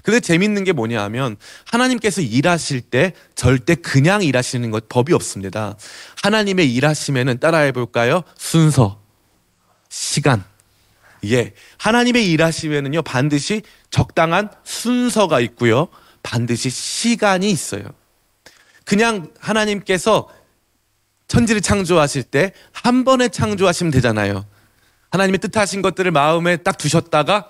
근데 0.07 0.21
재밌는 0.21 0.63
게 0.63 0.71
뭐냐 0.71 1.03
하면 1.03 1.37
하나님께서 1.65 2.21
일하실 2.21 2.83
때 2.83 3.13
절대 3.35 3.75
그냥 3.75 4.23
일하시는 4.23 4.71
것 4.71 4.89
법이 4.89 5.13
없습니다. 5.13 5.77
하나님의 6.23 6.73
일하심에는 6.73 7.41
따라해 7.41 7.73
볼까요? 7.73 8.23
순서, 8.39 9.03
시간. 9.89 10.45
예. 11.25 11.55
하나님의 11.79 12.31
일하심에는요, 12.31 13.03
반드시 13.03 13.63
적당한 13.91 14.49
순서가 14.63 15.41
있고요. 15.41 15.89
반드시 16.23 16.71
시간이 16.71 17.51
있어요. 17.51 17.83
그냥 18.85 19.33
하나님께서 19.41 20.29
천지를 21.27 21.61
창조하실 21.61 22.23
때 22.23 22.53
한 22.71 23.03
번에 23.03 23.29
창조하시면 23.29 23.91
되잖아요. 23.91 24.47
하나님의 25.11 25.41
뜻하신 25.41 25.83
것들을 25.83 26.13
마음에 26.13 26.59
딱 26.59 26.79
두셨다가 26.79 27.49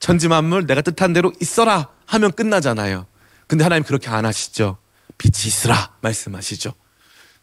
천지 0.00 0.28
만물 0.28 0.66
내가 0.66 0.80
뜻한 0.80 1.12
대로 1.12 1.32
있어라 1.40 1.88
하면 2.06 2.32
끝나잖아요. 2.32 3.06
근데 3.46 3.62
하나님 3.62 3.84
그렇게 3.84 4.08
안 4.08 4.24
하시죠. 4.24 4.78
빛이 5.18 5.46
있으라 5.46 5.92
말씀하시죠. 6.00 6.72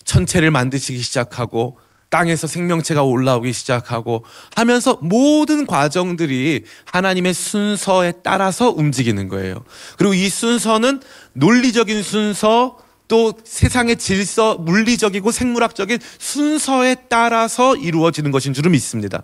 천체를 0.03 0.51
만드시기 0.51 0.99
시작하고 0.99 1.77
땅에서 2.09 2.47
생명체가 2.47 3.03
올라오기 3.03 3.51
시작하고 3.53 4.23
하면서 4.55 4.97
모든 5.01 5.65
과정들이 5.65 6.63
하나님의 6.85 7.33
순서에 7.33 8.13
따라서 8.23 8.69
움직이는 8.69 9.27
거예요. 9.27 9.63
그리고 9.97 10.13
이 10.13 10.29
순서는 10.29 11.01
논리적인 11.33 12.01
순서 12.01 12.77
또 13.09 13.33
세상의 13.43 13.97
질서, 13.97 14.55
물리적이고 14.55 15.31
생물학적인 15.31 15.99
순서에 16.17 16.95
따라서 17.09 17.75
이루어지는 17.75 18.31
것인 18.31 18.53
줄은 18.53 18.71
믿습니다. 18.71 19.23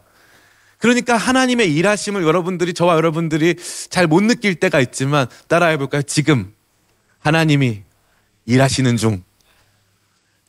그러니까 0.83 1.15
하나님의 1.15 1.73
일하심을 1.73 2.23
여러분들이 2.23 2.73
저와 2.73 2.95
여러분들이 2.97 3.55
잘 3.89 4.05
못 4.05 4.21
느낄 4.21 4.55
때가 4.55 4.81
있지만 4.81 5.27
따라해 5.47 5.77
볼까요? 5.77 6.01
지금 6.01 6.53
하나님이 7.19 7.83
일하시는 8.45 8.97
중. 8.97 9.23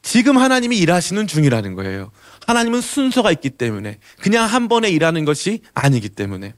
지금 0.02 0.36
하나님이 0.36 0.76
일하시는 0.78 1.28
중이라는 1.28 1.74
거예요. 1.76 2.10
하나님은 2.48 2.80
순서가 2.80 3.30
있기 3.30 3.50
때문에 3.50 3.98
그냥 4.20 4.46
한 4.46 4.66
번에 4.66 4.90
일하는 4.90 5.24
것이 5.24 5.60
아니기 5.72 6.08
때문에 6.08 6.54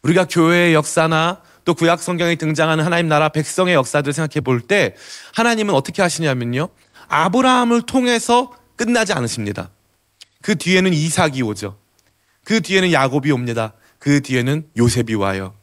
우리가 0.00 0.24
교회의 0.24 0.72
역사나 0.72 1.42
또 1.66 1.74
구약 1.74 2.00
성경에 2.00 2.36
등장하는 2.36 2.82
하나님 2.82 3.08
나라 3.08 3.28
백성의 3.28 3.74
역사들 3.74 4.14
생각해 4.14 4.40
볼 4.40 4.62
때 4.62 4.94
하나님은 5.34 5.74
어떻게 5.74 6.00
하시냐면요. 6.00 6.70
아브라함을 7.08 7.82
통해서 7.82 8.50
끝나지 8.76 9.12
않으십니다. 9.12 9.68
그 10.40 10.56
뒤에는 10.56 10.94
이삭이 10.94 11.42
오죠. 11.42 11.76
그 12.44 12.60
뒤에는 12.60 12.92
야곱이 12.92 13.30
옵니다. 13.30 13.74
그 13.98 14.20
뒤에는 14.20 14.64
요셉이 14.76 15.14
와요. 15.14 15.54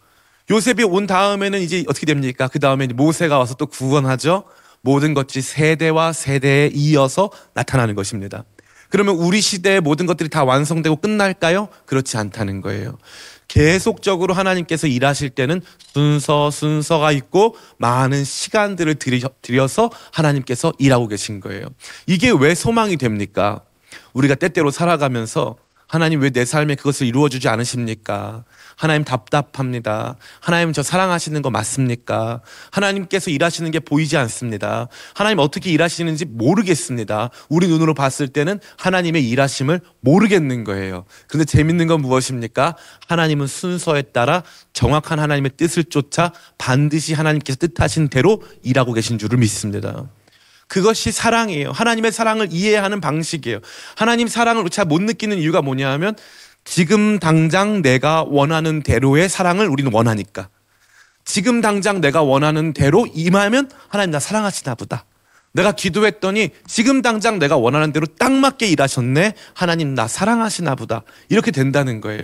요셉이 0.49 0.83
온 0.83 1.07
다음에는 1.07 1.61
이제 1.61 1.83
어떻게 1.87 2.05
됩니까? 2.05 2.47
그 2.47 2.59
다음에 2.59 2.87
모세가 2.87 3.37
와서 3.37 3.55
또 3.55 3.65
구원하죠. 3.65 4.43
모든 4.81 5.13
것이 5.13 5.41
세대와 5.41 6.13
세대에 6.13 6.71
이어서 6.73 7.29
나타나는 7.53 7.95
것입니다. 7.95 8.45
그러면 8.89 9.15
우리 9.15 9.41
시대의 9.41 9.81
모든 9.81 10.05
것들이 10.05 10.29
다 10.29 10.45
완성되고 10.45 10.97
끝날까요? 10.97 11.67
그렇지 11.85 12.15
않다는 12.17 12.61
거예요. 12.61 12.97
계속적으로 13.49 14.33
하나님께서 14.33 14.87
일하실 14.87 15.31
때는 15.31 15.61
순서 15.93 16.51
순서가 16.51 17.11
있고 17.13 17.55
많은 17.77 18.23
시간들을 18.23 18.95
들여서 19.41 19.89
하나님께서 20.11 20.73
일하고 20.79 21.07
계신 21.07 21.39
거예요. 21.39 21.65
이게 22.05 22.31
왜 22.31 22.55
소망이 22.55 22.97
됩니까? 22.97 23.61
우리가 24.13 24.35
때때로 24.35 24.71
살아가면서 24.71 25.55
하나님 25.87 26.21
왜 26.21 26.29
내 26.37 26.45
삶에 26.45 26.75
그것을 26.75 27.07
이루어주지 27.07 27.47
않으십니까? 27.49 28.43
하나님 28.75 29.03
답답합니다. 29.03 30.17
하나님 30.39 30.71
저 30.71 30.83
사랑하시는 30.83 31.41
거 31.41 31.49
맞습니까? 31.49 32.41
하나님께서 32.69 33.31
일하시는 33.31 33.71
게 33.71 33.79
보이지 33.79 34.17
않습니다. 34.17 34.87
하나님 35.15 35.39
어떻게 35.39 35.71
일하시는지 35.71 36.25
모르겠습니다. 36.25 37.31
우리 37.49 37.67
눈으로 37.67 37.95
봤을 37.95 38.27
때는 38.27 38.59
하나님의 38.77 39.27
일하심을 39.27 39.81
모르겠는 40.01 40.63
거예요. 40.63 41.05
근데 41.27 41.43
재밌는 41.43 41.87
건 41.87 42.01
무엇입니까? 42.01 42.75
하나님은 43.07 43.47
순서에 43.47 44.03
따라 44.03 44.43
정확한 44.73 45.17
하나님의 45.17 45.51
뜻을 45.57 45.85
쫓아 45.85 46.33
반드시 46.59 47.15
하나님께서 47.15 47.57
뜻하신 47.57 48.09
대로 48.09 48.43
일하고 48.61 48.93
계신 48.93 49.17
줄을 49.17 49.39
믿습니다. 49.39 50.07
그것이 50.67 51.11
사랑이에요. 51.11 51.71
하나님의 51.71 52.11
사랑을 52.11 52.49
이해하는 52.51 53.01
방식이에요. 53.01 53.59
하나님 53.95 54.27
사랑을 54.27 54.69
잘 54.69 54.85
못 54.85 55.01
느끼는 55.01 55.37
이유가 55.37 55.61
뭐냐 55.61 55.91
하면 55.93 56.15
지금 56.63 57.19
당장 57.19 57.81
내가 57.81 58.23
원하는 58.23 58.83
대로의 58.83 59.29
사랑을 59.29 59.67
우리는 59.67 59.91
원하니까. 59.93 60.49
지금 61.25 61.61
당장 61.61 61.99
내가 61.99 62.21
원하는 62.21 62.73
대로 62.73 63.07
임하면 63.13 63.69
하나님 63.89 64.11
나 64.11 64.19
사랑하시나 64.19 64.75
보다. 64.75 65.05
내가 65.53 65.71
기도했더니 65.71 66.51
지금 66.67 67.01
당장 67.01 67.39
내가 67.39 67.57
원하는 67.57 67.91
대로 67.91 68.05
딱 68.05 68.31
맞게 68.31 68.67
일하셨네. 68.67 69.33
하나님 69.53 69.95
나 69.95 70.07
사랑하시나 70.07 70.75
보다. 70.75 71.03
이렇게 71.29 71.51
된다는 71.51 71.99
거예요. 71.99 72.21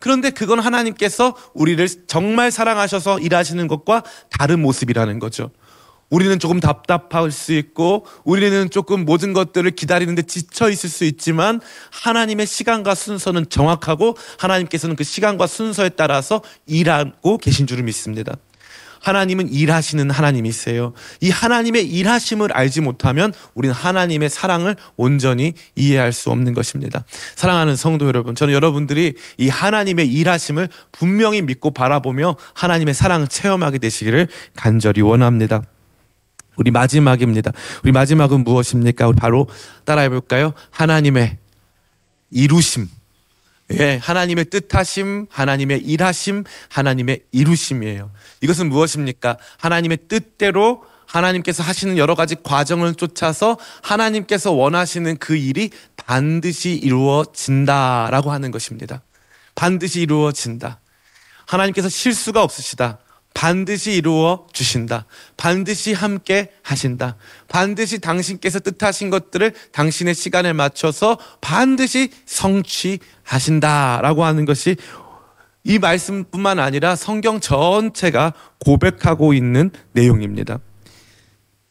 그런데 0.00 0.30
그건 0.30 0.60
하나님께서 0.60 1.34
우리를 1.54 1.86
정말 2.06 2.50
사랑하셔서 2.50 3.18
일하시는 3.18 3.66
것과 3.68 4.04
다른 4.30 4.60
모습이라는 4.60 5.18
거죠. 5.18 5.50
우리는 6.10 6.38
조금 6.38 6.60
답답할 6.60 7.30
수 7.30 7.52
있고 7.52 8.06
우리는 8.24 8.70
조금 8.70 9.04
모든 9.04 9.32
것들을 9.32 9.70
기다리는데 9.72 10.22
지쳐 10.22 10.70
있을 10.70 10.88
수 10.88 11.04
있지만 11.04 11.60
하나님의 11.90 12.46
시간과 12.46 12.94
순서는 12.94 13.48
정확하고 13.50 14.16
하나님께서는 14.38 14.96
그 14.96 15.04
시간과 15.04 15.46
순서에 15.46 15.90
따라서 15.90 16.42
일하고 16.66 17.38
계신 17.38 17.66
줄을 17.66 17.84
믿습니다. 17.84 18.34
하나님은 19.00 19.52
일하시는 19.52 20.10
하나님이세요. 20.10 20.92
이 21.20 21.30
하나님의 21.30 21.86
일하심을 21.86 22.52
알지 22.52 22.80
못하면 22.80 23.32
우리는 23.54 23.74
하나님의 23.74 24.28
사랑을 24.28 24.76
온전히 24.96 25.54
이해할 25.76 26.12
수 26.12 26.30
없는 26.30 26.52
것입니다. 26.52 27.04
사랑하는 27.36 27.76
성도 27.76 28.06
여러분, 28.06 28.34
저는 28.34 28.52
여러분들이 28.52 29.14
이 29.36 29.48
하나님의 29.48 30.08
일하심을 30.08 30.68
분명히 30.90 31.42
믿고 31.42 31.70
바라보며 31.70 32.36
하나님의 32.54 32.94
사랑을 32.94 33.28
체험하게 33.28 33.78
되시기를 33.78 34.28
간절히 34.56 35.00
원합니다. 35.00 35.62
우리 36.58 36.70
마지막입니다. 36.70 37.52
우리 37.84 37.92
마지막은 37.92 38.44
무엇입니까? 38.44 39.12
바로 39.12 39.48
따라해 39.84 40.08
볼까요? 40.08 40.52
하나님의 40.70 41.38
이루심. 42.30 42.88
예, 43.78 43.96
하나님의 44.02 44.46
뜻하심, 44.46 45.26
하나님의 45.30 45.80
일하심, 45.80 46.44
하나님의 46.68 47.20
이루심이에요. 47.32 48.10
이것은 48.40 48.68
무엇입니까? 48.68 49.38
하나님의 49.58 49.98
뜻대로 50.08 50.84
하나님께서 51.06 51.62
하시는 51.62 51.96
여러 51.96 52.14
가지 52.14 52.34
과정을 52.42 52.94
쫓아서 52.94 53.56
하나님께서 53.82 54.52
원하시는 54.52 55.16
그 55.18 55.36
일이 55.36 55.70
반드시 55.96 56.72
이루어진다라고 56.72 58.30
하는 58.30 58.50
것입니다. 58.50 59.02
반드시 59.54 60.00
이루어진다. 60.00 60.80
하나님께서 61.46 61.88
실수가 61.88 62.42
없으시다. 62.42 62.98
반드시 63.34 63.92
이루어 63.92 64.46
주신다. 64.52 65.06
반드시 65.36 65.92
함께 65.92 66.50
하신다. 66.62 67.16
반드시 67.48 68.00
당신께서 68.00 68.58
뜻하신 68.60 69.10
것들을 69.10 69.54
당신의 69.72 70.14
시간에 70.14 70.52
맞춰서 70.52 71.18
반드시 71.40 72.10
성취하신다 72.26 74.00
라고 74.02 74.24
하는 74.24 74.44
것이 74.44 74.76
이 75.64 75.78
말씀뿐만 75.78 76.58
아니라 76.58 76.96
성경 76.96 77.40
전체가 77.40 78.32
고백하고 78.58 79.34
있는 79.34 79.70
내용입니다. 79.92 80.58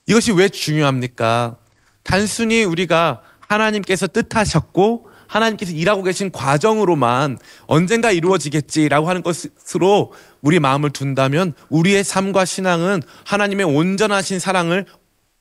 이것이 0.06 0.32
왜 0.32 0.50
중요합니까? 0.50 1.58
단순히 2.04 2.64
우리가 2.64 3.22
하나님께서 3.40 4.08
뜻하셨고 4.08 5.10
하나님께서 5.28 5.72
일하고 5.72 6.04
계신 6.04 6.32
과정으로만 6.32 7.38
언젠가 7.68 8.12
이루어지겠지라고 8.12 9.10
하는 9.10 9.22
것으로 9.24 10.14
우리 10.42 10.60
마음을 10.60 10.90
둔다면 10.92 11.54
우리의 11.70 12.04
삶과 12.04 12.46
신앙은 12.46 13.02
하나님의 13.26 13.66
온전하신 13.66 14.40
사랑을 14.40 14.86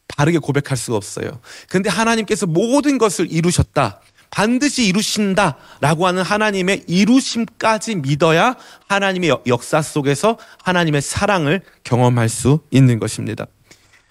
바르게 0.08 0.38
고백할 0.38 0.76
수가 0.76 0.96
없어요. 0.96 1.40
근데 1.68 1.90
하나님께서 1.90 2.46
모든 2.46 2.98
것을 2.98 3.30
이루셨다. 3.30 4.00
반드시 4.30 4.86
이루신다 4.86 5.56
라고 5.80 6.06
하는 6.06 6.22
하나님의 6.22 6.84
이루심까지 6.88 7.96
믿어야 7.96 8.56
하나님의 8.88 9.30
역- 9.30 9.46
역사 9.46 9.80
속에서 9.82 10.36
하나님의 10.64 11.00
사랑을 11.00 11.62
경험할 11.84 12.28
수 12.28 12.60
있는 12.70 12.98
것입니다. 12.98 13.46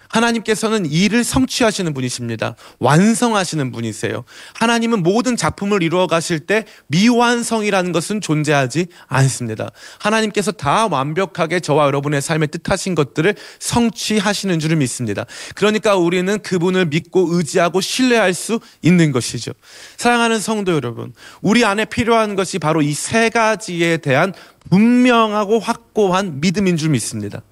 하나님께서는 0.08 0.86
일을 0.86 1.24
성취하시는 1.24 1.94
분이십니다. 1.94 2.56
완성하시는 2.78 3.72
분이세요. 3.72 4.24
하나님은 4.54 5.02
모든 5.02 5.36
작품을 5.36 5.82
이루어 5.82 6.06
가실 6.06 6.40
때 6.40 6.64
미완성이라는 6.88 7.92
것은 7.92 8.20
존재하지 8.20 8.88
않습니다. 9.06 9.70
하나님께서 9.98 10.52
다 10.52 10.86
완벽하게 10.86 11.60
저와 11.60 11.86
여러분의 11.86 12.20
삶에 12.20 12.48
뜻하신 12.48 12.94
것들을 12.94 13.34
성취하시는 13.60 14.58
줄을 14.58 14.76
믿습니다. 14.76 15.24
그러니까 15.54 15.96
우리는 15.96 16.38
그분을 16.40 16.86
믿고 16.86 17.28
의지하고 17.30 17.80
신뢰할 17.80 18.34
수 18.34 18.60
있는 18.82 19.12
것이죠. 19.12 19.52
사랑하는 19.96 20.38
성도 20.40 20.72
여러분, 20.72 21.14
우리 21.40 21.64
안에 21.64 21.86
필요한 21.86 22.34
것이 22.34 22.58
바로 22.58 22.82
이 22.82 22.96
세 23.06 23.28
가지에 23.30 23.98
대한 23.98 24.32
분명하고 24.68 25.60
확고한 25.60 26.40
믿음인 26.40 26.76
줄 26.76 26.90
믿습니다. 26.90 27.42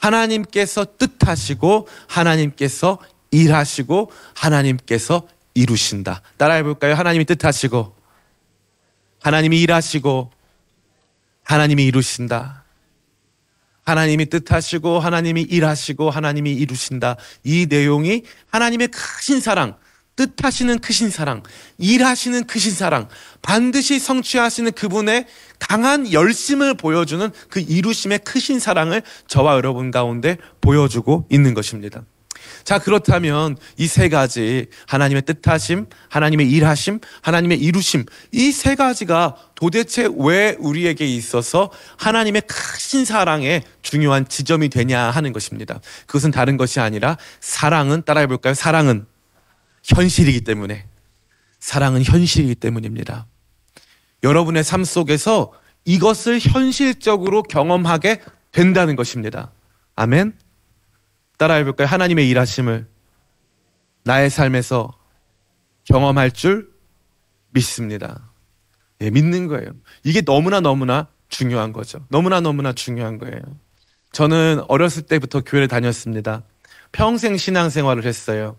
하나님께서 0.00 0.86
뜻하시고 0.98 1.88
하나님께서 2.08 2.98
일하시고 3.30 4.10
하나님께서 4.34 5.28
이루신다. 5.54 6.22
따라해 6.36 6.62
볼까요? 6.62 6.94
하나님이 6.94 7.24
뜻하시고 7.24 7.94
하나님이 9.20 9.60
일하시고 9.60 10.30
하나님이 11.44 11.84
이루신다. 11.84 12.64
하나님이 13.84 14.26
뜻하시고 14.26 15.00
하나님이 15.00 15.42
일하시고 15.42 16.10
하나님이 16.10 16.52
이루신다. 16.52 17.16
이 17.44 17.66
내용이 17.68 18.22
하나님의 18.50 18.88
크신 18.88 19.40
사랑, 19.40 19.76
뜻하시는 20.16 20.78
크신 20.78 21.10
사랑, 21.10 21.42
일하시는 21.78 22.44
크신 22.44 22.72
사랑, 22.72 23.08
반드시 23.42 23.98
성취하시는 23.98 24.72
그분의 24.72 25.26
강한 25.60 26.12
열심을 26.12 26.74
보여주는 26.74 27.30
그 27.48 27.60
이루심의 27.60 28.20
크신 28.20 28.58
사랑을 28.58 29.02
저와 29.28 29.54
여러분 29.54 29.90
가운데 29.92 30.36
보여주고 30.60 31.26
있는 31.30 31.54
것입니다. 31.54 32.02
자, 32.64 32.78
그렇다면 32.78 33.56
이 33.76 33.86
세 33.86 34.08
가지 34.08 34.66
하나님의 34.86 35.22
뜻하심, 35.22 35.86
하나님의 36.08 36.50
일하심, 36.50 37.00
하나님의 37.22 37.58
이루심 37.60 38.06
이 38.32 38.50
세 38.52 38.74
가지가 38.74 39.36
도대체 39.54 40.08
왜 40.16 40.56
우리에게 40.58 41.06
있어서 41.06 41.70
하나님의 41.98 42.42
크신 42.46 43.04
사랑의 43.04 43.62
중요한 43.82 44.26
지점이 44.26 44.68
되냐 44.70 45.10
하는 45.10 45.32
것입니다. 45.32 45.80
그것은 46.06 46.30
다른 46.30 46.56
것이 46.56 46.80
아니라 46.80 47.16
사랑은 47.40 48.02
따라해 48.04 48.26
볼까요? 48.26 48.54
사랑은 48.54 49.06
현실이기 49.84 50.42
때문에 50.42 50.86
사랑은 51.60 52.02
현실이기 52.04 52.54
때문입니다. 52.56 53.26
여러분의 54.22 54.64
삶 54.64 54.84
속에서 54.84 55.52
이것을 55.84 56.38
현실적으로 56.40 57.42
경험하게 57.42 58.20
된다는 58.52 58.96
것입니다. 58.96 59.52
아멘. 59.96 60.34
따라해 61.38 61.64
볼까요? 61.64 61.88
하나님의 61.88 62.28
일하심을 62.28 62.86
나의 64.04 64.30
삶에서 64.30 64.92
경험할 65.84 66.32
줄 66.32 66.70
믿습니다. 67.50 68.30
예, 69.00 69.10
믿는 69.10 69.46
거예요. 69.46 69.70
이게 70.04 70.20
너무나 70.20 70.60
너무나 70.60 71.08
중요한 71.28 71.72
거죠. 71.72 72.04
너무나 72.08 72.40
너무나 72.40 72.72
중요한 72.72 73.18
거예요. 73.18 73.40
저는 74.12 74.62
어렸을 74.68 75.02
때부터 75.02 75.40
교회를 75.40 75.68
다녔습니다. 75.68 76.42
평생 76.92 77.36
신앙생활을 77.36 78.04
했어요. 78.04 78.56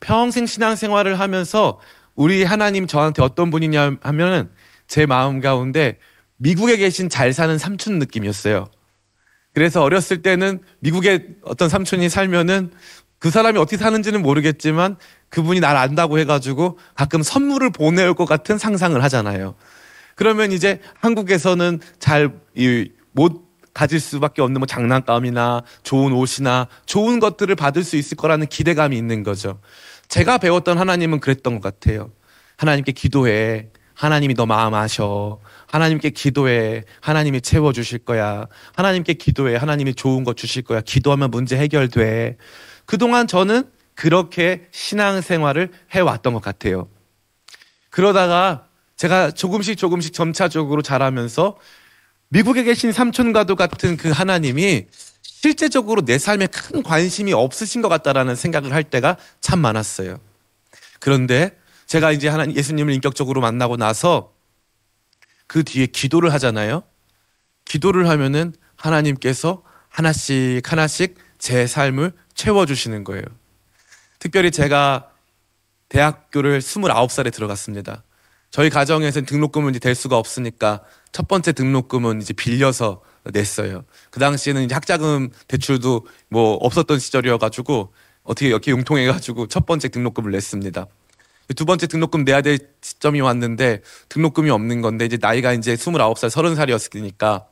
평생 0.00 0.46
신앙생활을 0.46 1.20
하면서 1.20 1.80
우리 2.14 2.44
하나님 2.44 2.86
저한테 2.86 3.22
어떤 3.22 3.50
분이냐 3.50 3.96
하면은 4.02 4.50
제 4.92 5.06
마음 5.06 5.40
가운데 5.40 5.96
미국에 6.36 6.76
계신 6.76 7.08
잘 7.08 7.32
사는 7.32 7.56
삼촌 7.56 7.98
느낌이었어요. 7.98 8.66
그래서 9.54 9.82
어렸을 9.82 10.20
때는 10.20 10.60
미국에 10.80 11.28
어떤 11.44 11.70
삼촌이 11.70 12.10
살면은 12.10 12.70
그 13.18 13.30
사람이 13.30 13.58
어떻게 13.58 13.78
사는지는 13.78 14.20
모르겠지만 14.20 14.98
그분이 15.30 15.60
날 15.60 15.78
안다고 15.78 16.18
해가지고 16.18 16.78
가끔 16.94 17.22
선물을 17.22 17.70
보내올 17.70 18.12
것 18.12 18.26
같은 18.26 18.58
상상을 18.58 19.02
하잖아요. 19.04 19.54
그러면 20.14 20.52
이제 20.52 20.78
한국에서는 21.00 21.80
잘못 21.98 23.48
가질 23.72 23.98
수밖에 23.98 24.42
없는 24.42 24.58
뭐 24.58 24.66
장난감이나 24.66 25.62
좋은 25.84 26.12
옷이나 26.12 26.68
좋은 26.84 27.18
것들을 27.18 27.54
받을 27.54 27.82
수 27.82 27.96
있을 27.96 28.18
거라는 28.18 28.46
기대감이 28.46 28.98
있는 28.98 29.22
거죠. 29.22 29.58
제가 30.08 30.36
배웠던 30.36 30.76
하나님은 30.76 31.20
그랬던 31.20 31.60
것 31.60 31.62
같아요. 31.62 32.10
하나님께 32.58 32.92
기도해. 32.92 33.70
하나님이 34.02 34.34
너 34.34 34.46
마음 34.46 34.74
아셔. 34.74 35.38
하나님께 35.68 36.10
기도해. 36.10 36.82
하나님이 37.00 37.40
채워주실 37.40 38.00
거야. 38.00 38.48
하나님께 38.74 39.14
기도해. 39.14 39.54
하나님이 39.54 39.94
좋은 39.94 40.24
거 40.24 40.34
주실 40.34 40.64
거야. 40.64 40.80
기도하면 40.80 41.30
문제 41.30 41.56
해결돼. 41.56 42.36
그동안 42.84 43.28
저는 43.28 43.62
그렇게 43.94 44.66
신앙생활을 44.72 45.70
해왔던 45.92 46.34
것 46.34 46.42
같아요. 46.42 46.88
그러다가 47.90 48.66
제가 48.96 49.30
조금씩 49.30 49.78
조금씩 49.78 50.12
점차적으로 50.12 50.82
자라면서 50.82 51.56
미국에 52.26 52.64
계신 52.64 52.90
삼촌과도 52.90 53.54
같은 53.54 53.96
그 53.96 54.10
하나님이 54.10 54.86
실제적으로 55.22 56.04
내 56.04 56.18
삶에 56.18 56.48
큰 56.48 56.82
관심이 56.82 57.32
없으신 57.32 57.82
것 57.82 57.88
같다라는 57.88 58.34
생각을 58.34 58.72
할 58.72 58.82
때가 58.82 59.16
참 59.40 59.60
많았어요. 59.60 60.18
그런데 60.98 61.61
제가 61.92 62.10
이제 62.10 62.26
하나님 62.26 62.56
예수님을 62.56 62.94
인격적으로 62.94 63.42
만나고 63.42 63.76
나서 63.76 64.32
그 65.46 65.62
뒤에 65.62 65.84
기도를 65.84 66.32
하잖아요. 66.32 66.84
기도를 67.66 68.08
하면은 68.08 68.54
하나님께서 68.76 69.62
하나씩 69.90 70.72
하나씩 70.72 71.16
제 71.36 71.66
삶을 71.66 72.12
채워 72.32 72.64
주시는 72.64 73.04
거예요. 73.04 73.22
특별히 74.18 74.50
제가 74.50 75.10
대학교를 75.90 76.60
29살에 76.60 77.30
들어갔습니다. 77.30 78.04
저희 78.50 78.70
가정에서는 78.70 79.26
등록금은 79.26 79.72
이제 79.72 79.78
될 79.78 79.94
수가 79.94 80.16
없으니까 80.16 80.84
첫 81.12 81.28
번째 81.28 81.52
등록금은 81.52 82.22
이제 82.22 82.32
빌려서 82.32 83.02
냈어요. 83.34 83.84
그 84.10 84.18
당시에는 84.18 84.62
이제 84.62 84.74
학자금 84.74 85.28
대출도 85.46 86.06
뭐 86.30 86.54
없었던 86.54 86.98
시절이어가지고 86.98 87.92
어떻게 88.22 88.46
이렇게 88.46 88.70
융통해가지고 88.70 89.48
첫 89.48 89.66
번째 89.66 89.90
등록금을 89.90 90.32
냈습니다. 90.32 90.86
두 91.54 91.64
번째 91.64 91.86
등록금 91.86 92.24
내야 92.24 92.40
될 92.40 92.58
시점이 92.80 93.20
왔는데 93.20 93.82
등록금이 94.08 94.50
없는 94.50 94.80
건데 94.80 95.04
이제 95.04 95.18
나이가 95.20 95.52
이제 95.52 95.74
29살, 95.74 96.30
30살이었으니까 96.30 97.46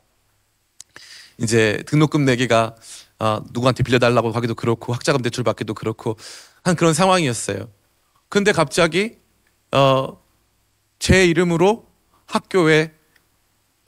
이제 1.37 1.83
등록금 1.87 2.25
내기가 2.25 2.75
아, 3.19 3.41
누구한테 3.51 3.83
빌려달라고 3.83 4.31
하기도 4.31 4.55
그렇고 4.55 4.93
학자금 4.93 5.21
대출 5.21 5.43
받기도 5.43 5.73
그렇고 5.73 6.17
한 6.63 6.75
그런 6.75 6.93
상황이었어요. 6.93 7.69
근데 8.29 8.51
갑자기 8.51 9.17
어, 9.71 10.21
제 10.99 11.25
이름으로 11.25 11.87
학교에 12.25 12.93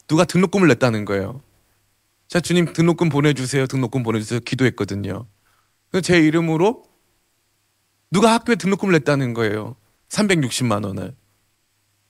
누가 0.07 0.25
등록금을 0.25 0.67
냈다는 0.67 1.05
거예요. 1.05 1.41
자, 2.27 2.39
주님 2.39 2.73
등록금 2.73 3.09
보내주세요. 3.09 3.67
등록금 3.67 4.03
보내주세요. 4.03 4.39
기도했거든요. 4.39 5.27
제 6.01 6.19
이름으로 6.19 6.83
누가 8.11 8.33
학교에 8.33 8.55
등록금을 8.55 8.93
냈다는 8.93 9.33
거예요. 9.33 9.75
360만 10.13 10.85
원을. 10.85 11.15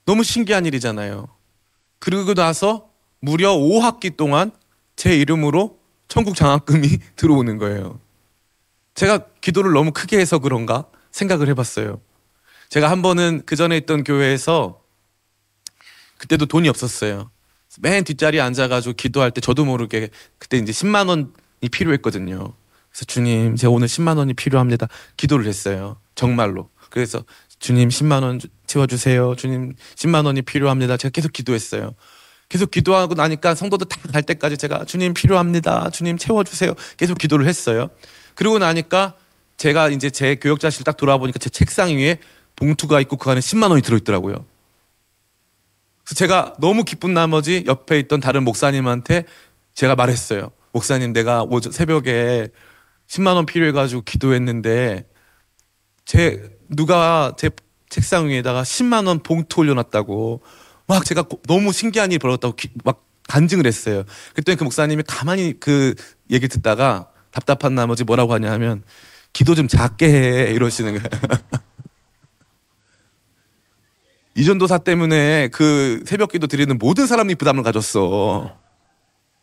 너무 0.06 0.24
신기한 0.24 0.66
일이잖아요. 0.66 1.30
그리고 2.00 2.34
나서 2.34 2.90
무려 3.20 3.54
5학기 3.54 4.18
동안 4.18 4.52
제 4.96 5.16
이름으로 5.18 5.80
천국 6.10 6.36
장학금이 6.36 6.88
들어오는 7.16 7.58
거예요. 7.58 8.00
제가 8.96 9.28
기도를 9.42 9.72
너무 9.72 9.92
크게 9.92 10.20
해서 10.20 10.40
그런가 10.40 10.86
생각을 11.12 11.48
해봤어요. 11.50 12.02
제가 12.70 12.92
한 12.92 13.02
번은 13.02 13.44
그 13.46 13.56
전에 13.56 13.78
있던 13.78 14.04
교회에서 14.04 14.82
그때도 16.18 16.46
돈이 16.48 16.68
없었어요. 16.70 17.32
맨 17.80 18.04
뒷자리에 18.04 18.40
앉아가지고 18.42 18.94
기도할 18.94 19.32
때 19.32 19.42
저도 19.42 19.66
모르게 19.66 20.10
그때 20.38 20.58
이제 20.58 20.72
10만 20.72 21.08
원이 21.08 21.70
필요했거든요. 21.72 22.54
그래서 22.90 23.06
주님, 23.08 23.56
제가 23.56 23.72
오늘 23.72 23.88
10만 23.88 24.18
원이 24.18 24.34
필요합니다. 24.36 24.88
기도를 25.18 25.48
했어요. 25.48 25.98
정말로. 26.14 26.70
그래서 26.94 27.26
주님 27.64 27.88
10만 27.88 28.24
원 28.24 28.42
채워주세요. 28.68 29.36
주님 29.38 29.74
10만 29.96 30.26
원이 30.26 30.42
필요합니다. 30.42 30.98
제가 30.98 31.12
계속 31.14 31.32
기도했어요. 31.32 31.96
계속 32.50 32.72
기도하고 32.72 33.14
나니까 33.14 33.56
성도들 33.56 33.88
다 33.88 34.12
갈 34.12 34.22
때까지 34.22 34.58
제가 34.58 34.84
주님 34.84 35.14
필요합니다. 35.14 35.90
주님 35.90 36.18
채워주세요. 36.18 36.74
계속 36.98 37.18
기도를 37.18 37.48
했어요. 37.48 37.90
그러고 38.36 38.60
나니까 38.60 39.16
제가 39.56 39.88
이제 39.90 40.10
제 40.10 40.36
교역자실 40.36 40.84
딱 40.84 40.98
돌아보니까 40.98 41.40
제 41.40 41.50
책상 41.50 41.88
위에 41.88 42.18
봉투가 42.58 43.00
있고 43.02 43.16
그 43.16 43.32
안에 43.32 43.40
10만 43.40 43.70
원이 43.70 43.82
들어있더라고요. 43.82 44.46
그래서 46.04 46.16
제가 46.16 46.56
너무 46.60 46.84
기쁜 46.84 47.14
나머지 47.14 47.64
옆에 47.66 47.98
있던 48.00 48.20
다른 48.20 48.44
목사님한테 48.44 49.24
제가 49.74 49.96
말했어요. 49.96 50.52
목사님, 50.74 51.14
내가 51.14 51.48
새벽에 51.72 52.50
10만 53.08 53.36
원 53.36 53.46
필요해가지고 53.46 54.02
기도했는데 54.02 55.06
제 56.04 56.58
누가 56.76 57.34
제 57.38 57.50
책상 57.90 58.28
위에다가 58.30 58.64
10만 58.64 59.08
원 59.08 59.20
봉투 59.22 59.62
올려놨다고 59.62 60.42
막 60.88 61.06
제가 61.06 61.24
고- 61.24 61.42
너무 61.48 61.72
신기한 61.72 62.12
일이 62.12 62.20
벌어졌다고 62.20 62.56
기- 62.56 62.70
막 62.84 63.06
간증을 63.30 63.66
했어요. 63.66 64.04
그랬더니 64.34 64.58
그 64.58 64.64
목사님이 64.64 65.04
가만히 65.08 65.60
그 65.60 65.96
얘기를 66.30 66.50
듣다가 66.50 67.08
답답한 67.32 67.76
나머지 67.76 68.04
뭐라고 68.04 68.34
하냐 68.34 68.52
하면 68.54 68.84
기도 69.32 69.56
좀 69.56 69.68
작게 69.68 70.08
해 70.08 70.52
이러시는 70.52 70.94
거예요. 70.94 71.10
이전도사 74.36 74.80
때문에 74.80 75.50
그 75.50 76.04
새벽 76.08 76.32
기도 76.32 76.48
드리는 76.48 76.76
모든 76.78 77.06
사람이 77.06 77.36
부담을 77.36 77.64
가졌어. 77.64 78.58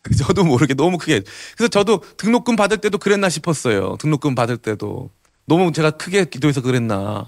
저도 0.17 0.43
모르게 0.43 0.73
너무 0.73 0.97
크게. 0.97 1.21
그래서 1.55 1.69
저도 1.69 2.01
등록금 2.17 2.55
받을 2.55 2.77
때도 2.77 2.97
그랬나 2.97 3.29
싶었어요. 3.29 3.95
등록금 3.99 4.35
받을 4.35 4.57
때도. 4.57 5.09
너무 5.51 5.73
제가 5.73 5.91
크게 5.91 6.23
기도해서 6.23 6.61
그랬나. 6.61 7.27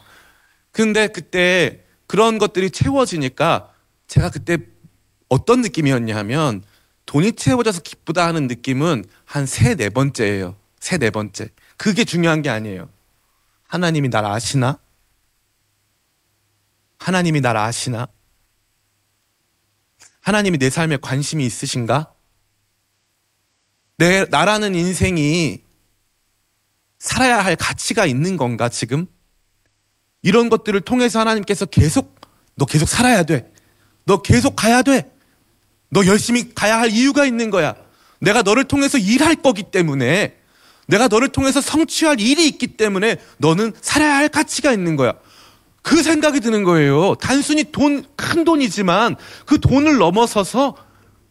근데 0.72 1.08
그때 1.10 1.84
그런 2.08 2.38
것들이 2.38 2.72
채워지니까 2.72 3.74
제가 4.08 4.30
그때 4.30 4.60
어떤 5.28 5.60
느낌이었냐 5.60 6.16
하면 6.16 6.64
돈이 7.06 7.34
채워져서 7.34 7.82
기쁘다 7.82 8.26
하는 8.26 8.48
느낌은 8.48 9.04
한 9.26 9.44
세 9.44 9.76
네 9.76 9.90
번째예요. 9.90 10.56
세 10.80 10.98
네 11.00 11.10
번째. 11.10 11.50
그게 11.76 12.06
중요한 12.06 12.42
게 12.42 12.50
아니에요. 12.50 12.88
하나님이 13.68 14.08
날 14.08 14.24
아시나? 14.24 14.80
하나님이 17.00 17.42
날 17.42 17.58
아시나? 17.58 18.08
하나님이 20.22 20.60
내 20.60 20.70
삶에 20.70 20.96
관심이 20.96 21.46
있으신가? 21.46 22.14
내 23.98 24.24
나라는 24.26 24.76
인생이 24.76 25.63
살아야 27.04 27.44
할 27.44 27.58
가치가 27.58 28.06
있는 28.06 28.38
건가 28.38 28.70
지금? 28.70 29.08
이런 30.22 30.48
것들을 30.48 30.80
통해서 30.80 31.20
하나님께서 31.20 31.66
계속 31.66 32.16
너 32.56 32.66
계속 32.66 32.88
살아야 32.88 33.24
돼. 33.24 33.52
너 34.06 34.22
계속 34.22 34.56
가야 34.56 34.84
돼. 34.84 35.12
너 35.90 36.06
열심히 36.06 36.56
가야 36.56 36.80
할 36.80 36.92
이유가 36.92 37.26
있는 37.26 37.50
거야. 37.50 37.76
내가 38.22 38.42
너를 38.42 38.64
통해서 38.64 38.98
일할 38.98 39.36
거기 39.36 39.64
때문에 39.64 40.38
내가 40.88 41.10
너를 41.10 41.28
통해서 41.28 41.60
성취할 41.60 42.22
일이 42.22 42.48
있기 42.48 42.68
때문에 42.78 43.18
너는 43.38 43.74
살아야 43.82 44.16
할 44.16 44.30
가치가 44.30 44.72
있는 44.72 44.96
거야. 44.96 45.14
그 45.82 46.02
생각이 46.02 46.40
드는 46.40 46.64
거예요. 46.64 47.16
단순히 47.16 47.66
돈, 47.70 48.06
큰 48.16 48.46
돈이지만 48.46 49.18
그 49.46 49.60
돈을 49.60 49.98
넘어서서 49.98 50.78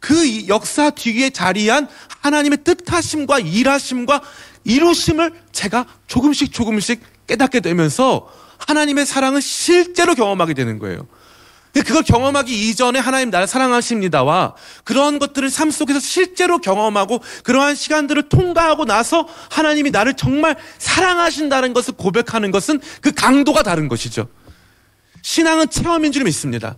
그 0.00 0.26
이- 0.26 0.48
역사 0.48 0.90
뒤에 0.90 1.30
자리한 1.30 1.88
하나님의 2.20 2.58
뜻하심과 2.64 3.38
일하심과 3.38 4.20
이루심을 4.64 5.32
제가 5.52 5.86
조금씩 6.06 6.52
조금씩 6.52 7.02
깨닫게 7.26 7.60
되면서 7.60 8.28
하나님의 8.58 9.06
사랑을 9.06 9.42
실제로 9.42 10.14
경험하게 10.14 10.54
되는 10.54 10.78
거예요. 10.78 11.06
그걸 11.72 12.02
경험하기 12.02 12.68
이전에 12.68 12.98
하나님 12.98 13.30
나를 13.30 13.46
사랑하십니다와 13.46 14.54
그런 14.84 15.18
것들을 15.18 15.48
삶 15.48 15.70
속에서 15.70 16.00
실제로 16.00 16.58
경험하고 16.58 17.20
그러한 17.44 17.74
시간들을 17.74 18.28
통과하고 18.28 18.84
나서 18.84 19.26
하나님이 19.50 19.90
나를 19.90 20.14
정말 20.14 20.56
사랑하신다는 20.78 21.72
것을 21.72 21.94
고백하는 21.94 22.50
것은 22.50 22.80
그 23.00 23.12
강도가 23.12 23.62
다른 23.62 23.88
것이죠. 23.88 24.28
신앙은 25.22 25.70
체험인 25.70 26.12
줄 26.12 26.24
믿습니다. 26.24 26.76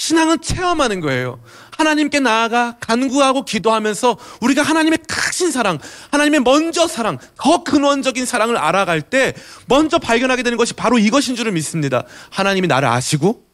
신앙은 0.00 0.40
체험하는 0.40 1.00
거예요. 1.00 1.44
하나님께 1.76 2.20
나아가 2.20 2.78
간구하고 2.80 3.44
기도하면서 3.44 4.16
우리가 4.40 4.62
하나님의 4.62 5.00
크신 5.06 5.52
사랑, 5.52 5.78
하나님의 6.10 6.40
먼저 6.40 6.88
사랑, 6.88 7.18
더 7.36 7.62
근원적인 7.64 8.24
사랑을 8.24 8.56
알아갈 8.56 9.02
때 9.02 9.34
먼저 9.66 9.98
발견하게 9.98 10.42
되는 10.42 10.56
것이 10.56 10.72
바로 10.72 10.98
이것인 10.98 11.36
줄을 11.36 11.52
믿습니다. 11.52 12.04
하나님이 12.30 12.66
나를 12.66 12.88
아시고 12.88 13.44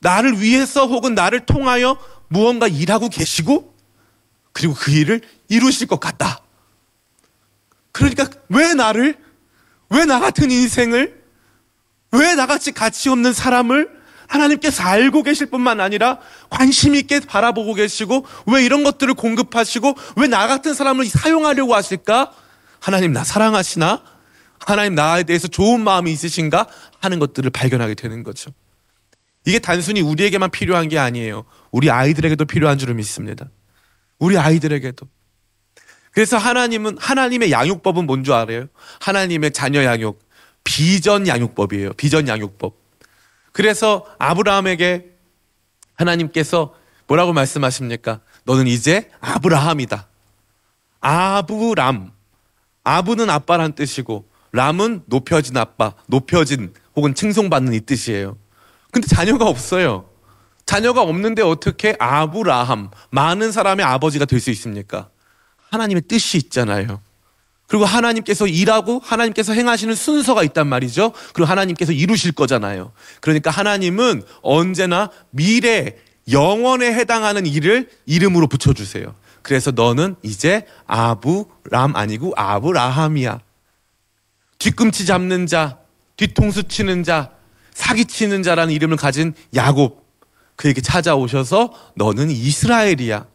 나를 0.00 0.42
위해서 0.42 0.86
혹은 0.86 1.14
나를 1.14 1.46
통하여 1.46 1.98
무언가 2.28 2.68
일하고 2.68 3.08
계시고 3.08 3.74
그리고 4.52 4.74
그 4.74 4.90
일을 4.90 5.22
이루실 5.48 5.86
것 5.86 5.98
같다. 6.00 6.42
그러니까 7.92 8.28
왜 8.50 8.74
나를 8.74 9.16
왜 9.88 10.04
나 10.04 10.20
같은 10.20 10.50
인생을 10.50 11.24
왜 12.12 12.34
나같이 12.34 12.72
가치 12.72 13.08
없는 13.08 13.32
사람을 13.32 13.97
하나님께서 14.28 14.82
알고 14.84 15.22
계실 15.24 15.46
뿐만 15.46 15.80
아니라 15.80 16.18
관심 16.50 16.94
있게 16.94 17.20
바라보고 17.20 17.74
계시고 17.74 18.26
왜 18.46 18.64
이런 18.64 18.84
것들을 18.84 19.14
공급하시고 19.14 19.94
왜 20.16 20.28
나 20.28 20.46
같은 20.46 20.74
사람을 20.74 21.06
사용하려고 21.06 21.74
하실까? 21.74 22.32
하나님 22.80 23.12
나 23.12 23.24
사랑하시나? 23.24 24.02
하나님 24.60 24.94
나에 24.94 25.22
대해서 25.24 25.48
좋은 25.48 25.82
마음이 25.82 26.12
있으신가? 26.12 26.66
하는 27.00 27.18
것들을 27.18 27.50
발견하게 27.50 27.94
되는 27.94 28.22
거죠. 28.22 28.50
이게 29.46 29.58
단순히 29.58 30.02
우리에게만 30.02 30.50
필요한 30.50 30.88
게 30.88 30.98
아니에요. 30.98 31.44
우리 31.70 31.90
아이들에게도 31.90 32.44
필요한 32.44 32.76
줄을 32.76 32.94
믿습니다. 32.94 33.48
우리 34.18 34.36
아이들에게도. 34.36 35.06
그래서 36.12 36.36
하나님은 36.36 36.98
하나님의 36.98 37.50
양육법은 37.50 38.04
뭔 38.06 38.24
줄 38.24 38.34
알아요? 38.34 38.66
하나님의 39.00 39.52
자녀 39.52 39.84
양육 39.84 40.18
비전 40.64 41.26
양육법이에요. 41.26 41.94
비전 41.94 42.28
양육법. 42.28 42.76
그래서 43.58 44.06
아브라함에게 44.20 45.16
하나님께서 45.96 46.76
뭐라고 47.08 47.32
말씀하십니까? 47.32 48.20
너는 48.44 48.68
이제 48.68 49.10
아브라함이다. 49.20 50.06
아브람. 51.00 52.12
아브는 52.84 53.28
아빠란 53.28 53.72
뜻이고 53.72 54.28
람은 54.52 55.02
높여진 55.06 55.56
아빠, 55.56 55.94
높여진 56.06 56.72
혹은 56.94 57.16
칭송받는 57.16 57.74
이 57.74 57.80
뜻이에요. 57.80 58.38
근데 58.92 59.08
자녀가 59.08 59.46
없어요. 59.46 60.08
자녀가 60.64 61.02
없는데 61.02 61.42
어떻게 61.42 61.96
아브라함, 61.98 62.90
많은 63.10 63.50
사람의 63.50 63.84
아버지가 63.84 64.24
될 64.26 64.38
수 64.38 64.50
있습니까? 64.50 65.10
하나님의 65.72 66.02
뜻이 66.02 66.36
있잖아요. 66.36 67.00
그리고 67.68 67.84
하나님께서 67.84 68.46
일하고 68.46 69.00
하나님께서 69.04 69.52
행하시는 69.52 69.94
순서가 69.94 70.42
있단 70.42 70.66
말이죠. 70.66 71.12
그리고 71.34 71.48
하나님께서 71.48 71.92
이루실 71.92 72.32
거잖아요. 72.32 72.92
그러니까 73.20 73.50
하나님은 73.50 74.22
언제나 74.42 75.10
미래, 75.30 75.96
영원에 76.30 76.92
해당하는 76.92 77.46
일을 77.46 77.90
이름으로 78.06 78.48
붙여주세요. 78.48 79.14
그래서 79.42 79.70
너는 79.70 80.16
이제 80.22 80.66
아브람 80.86 81.94
아니고 81.94 82.32
아브라함이야. 82.36 83.40
뒤꿈치 84.58 85.04
잡는 85.06 85.46
자, 85.46 85.78
뒤통수 86.16 86.64
치는 86.64 87.04
자, 87.04 87.30
사기치는 87.74 88.42
자라는 88.42 88.72
이름을 88.72 88.96
가진 88.96 89.34
야곱 89.54 90.04
그에게 90.56 90.80
찾아오셔서 90.80 91.72
너는 91.94 92.30
이스라엘이야. 92.30 93.26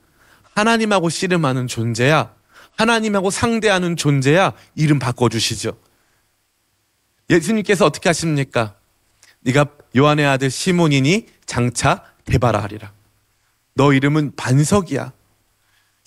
하나님하고 0.55 1.09
씨름하는 1.09 1.67
존재야. 1.67 2.33
하나님하고 2.75 3.29
상대하는 3.29 3.95
존재야. 3.95 4.53
이름 4.75 4.99
바꿔주시죠. 4.99 5.77
예수님께서 7.29 7.85
어떻게 7.85 8.09
하십니까? 8.09 8.75
네가 9.41 9.65
요한의 9.95 10.25
아들 10.25 10.49
시몬이니 10.49 11.27
장차 11.45 12.03
대바라 12.25 12.61
하리라. 12.63 12.91
너 13.75 13.93
이름은 13.93 14.35
반석이야. 14.35 15.11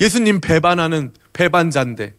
예수님 0.01 0.41
배반하는 0.41 1.15
배반자인데 1.33 2.15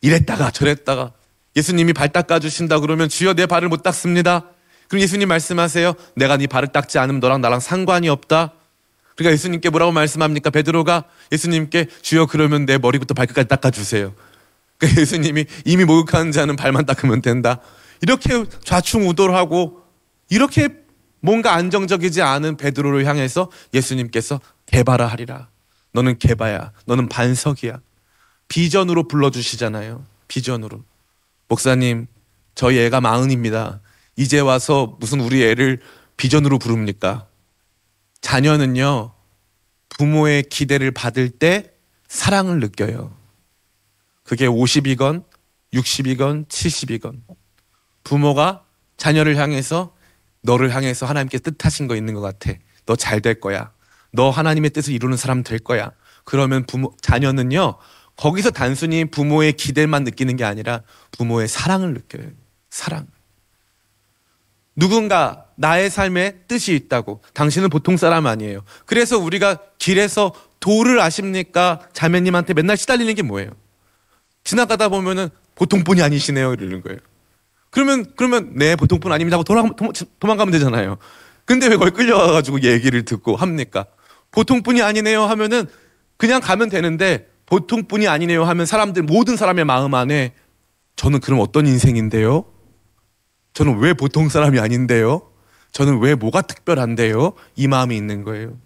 이랬다가 0.00 0.50
저랬다가 0.50 1.12
예수님이 1.56 1.92
발 1.92 2.08
닦아 2.10 2.38
주신다 2.38 2.78
그러면 2.78 3.08
주여 3.08 3.34
내 3.34 3.46
발을 3.46 3.68
못 3.68 3.82
닦습니다. 3.82 4.50
그럼 4.88 5.02
예수님 5.02 5.28
말씀하세요. 5.28 5.94
내가 6.14 6.36
네 6.36 6.46
발을 6.46 6.68
닦지 6.68 6.98
않으면 6.98 7.20
너랑 7.20 7.40
나랑 7.40 7.60
상관이 7.60 8.08
없다. 8.08 8.54
그러니까 9.18 9.32
예수님께 9.34 9.70
뭐라고 9.70 9.90
말씀합니까? 9.90 10.50
베드로가 10.50 11.02
예수님께 11.32 11.88
주여 12.02 12.26
그러면 12.26 12.66
내 12.66 12.78
머리부터 12.78 13.14
발끝까지 13.14 13.48
닦아 13.48 13.72
주세요. 13.72 14.14
그러니까 14.78 15.00
예수님이 15.00 15.44
이미 15.64 15.84
목욕하는 15.84 16.30
자는 16.30 16.54
발만 16.54 16.86
닦으면 16.86 17.20
된다. 17.20 17.60
이렇게 18.00 18.44
좌충우돌하고 18.62 19.82
이렇게 20.30 20.68
뭔가 21.18 21.54
안정적이지 21.54 22.22
않은 22.22 22.58
베드로를 22.58 23.06
향해서 23.06 23.50
예수님께서 23.74 24.40
개바라 24.66 25.08
하리라. 25.08 25.48
너는 25.92 26.20
개바야. 26.20 26.70
너는 26.86 27.08
반석이야. 27.08 27.80
비전으로 28.46 29.08
불러주시잖아요. 29.08 30.04
비전으로. 30.28 30.84
목사님, 31.48 32.06
저희 32.54 32.78
애가 32.78 33.00
마흔입니다. 33.00 33.80
이제 34.14 34.38
와서 34.38 34.96
무슨 35.00 35.18
우리 35.18 35.42
애를 35.42 35.80
비전으로 36.16 36.60
부릅니까? 36.60 37.27
자녀는요, 38.20 39.12
부모의 39.90 40.44
기대를 40.44 40.90
받을 40.90 41.30
때 41.30 41.72
사랑을 42.08 42.60
느껴요. 42.60 43.16
그게 44.22 44.46
50이건, 44.46 45.24
60이건, 45.72 46.46
70이건. 46.48 47.20
부모가 48.04 48.64
자녀를 48.96 49.36
향해서 49.36 49.94
너를 50.42 50.74
향해서 50.74 51.06
하나님께 51.06 51.38
뜻하신 51.38 51.88
거 51.88 51.96
있는 51.96 52.14
것 52.14 52.20
같아. 52.20 52.52
너 52.86 52.96
잘 52.96 53.20
될 53.20 53.40
거야. 53.40 53.72
너 54.12 54.30
하나님의 54.30 54.70
뜻을 54.70 54.92
이루는 54.94 55.16
사람 55.16 55.42
될 55.42 55.58
거야. 55.58 55.90
그러면 56.24 56.64
부모, 56.66 56.94
자녀는요, 57.02 57.76
거기서 58.16 58.50
단순히 58.50 59.04
부모의 59.04 59.52
기대만 59.54 60.04
느끼는 60.04 60.36
게 60.36 60.44
아니라 60.44 60.82
부모의 61.12 61.48
사랑을 61.48 61.92
느껴요. 61.94 62.30
사랑. 62.70 63.06
누군가 64.74 65.46
나의 65.58 65.90
삶에 65.90 66.36
뜻이 66.46 66.74
있다고. 66.74 67.20
당신은 67.34 67.68
보통 67.68 67.96
사람 67.96 68.26
아니에요. 68.26 68.60
그래서 68.86 69.18
우리가 69.18 69.58
길에서 69.78 70.32
도를 70.60 71.00
아십니까? 71.00 71.80
자매님한테 71.92 72.54
맨날 72.54 72.76
시달리는 72.76 73.12
게 73.14 73.22
뭐예요? 73.22 73.50
지나가다 74.44 74.88
보면은 74.88 75.28
보통 75.56 75.82
분이 75.82 76.00
아니시네요. 76.00 76.54
이러는 76.54 76.80
거예요. 76.82 76.98
그러면, 77.70 78.06
그러면, 78.16 78.52
네, 78.54 78.76
보통 78.76 79.00
분 79.00 79.12
아닙니다 79.12 79.34
하고 79.34 79.42
돌아, 79.44 79.62
도, 79.62 79.92
도망가면 80.20 80.52
되잖아요. 80.52 80.96
근데 81.44 81.66
왜 81.66 81.76
거기 81.76 81.90
끌려와가지고 81.90 82.62
얘기를 82.62 83.04
듣고 83.04 83.34
합니까? 83.34 83.86
보통 84.30 84.62
분이 84.62 84.80
아니네요 84.80 85.24
하면은 85.24 85.66
그냥 86.16 86.40
가면 86.40 86.68
되는데 86.68 87.28
보통 87.46 87.88
분이 87.88 88.06
아니네요 88.06 88.44
하면 88.44 88.64
사람들, 88.64 89.02
모든 89.02 89.36
사람의 89.36 89.64
마음 89.64 89.94
안에 89.94 90.34
저는 90.94 91.20
그럼 91.20 91.40
어떤 91.40 91.66
인생인데요? 91.66 92.44
저는 93.54 93.78
왜 93.78 93.92
보통 93.92 94.28
사람이 94.28 94.60
아닌데요? 94.60 95.22
저는 95.72 96.00
왜 96.00 96.14
뭐가 96.14 96.42
특별한데요? 96.42 97.34
이 97.56 97.68
마음이 97.68 97.96
있는 97.96 98.24
거예요. 98.24 98.58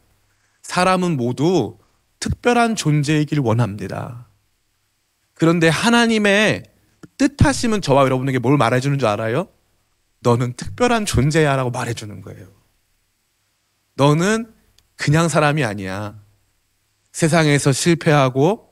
사람은 0.63 1.17
모두 1.17 1.79
특별한 2.21 2.77
존재이길 2.77 3.41
원합니다. 3.41 4.29
그런데 5.35 5.69
하나님의 5.69 6.65
뜻하심은 7.19 7.83
저와 7.83 8.05
여러분에게 8.05 8.39
뭘 8.39 8.57
말해주는 8.57 8.99
줄 8.99 9.09
알아요? 9.09 9.49
너는 10.21 10.55
특별한 10.55 11.05
존재야 11.05 11.57
라고 11.57 11.71
말해주는 11.71 12.23
거예요. 12.23 12.47
너는 13.95 14.53
그냥 14.97 15.29
사람이 15.29 15.65
아니야. 15.65 16.21
세상에서 17.11 17.73
실패하고 17.73 18.71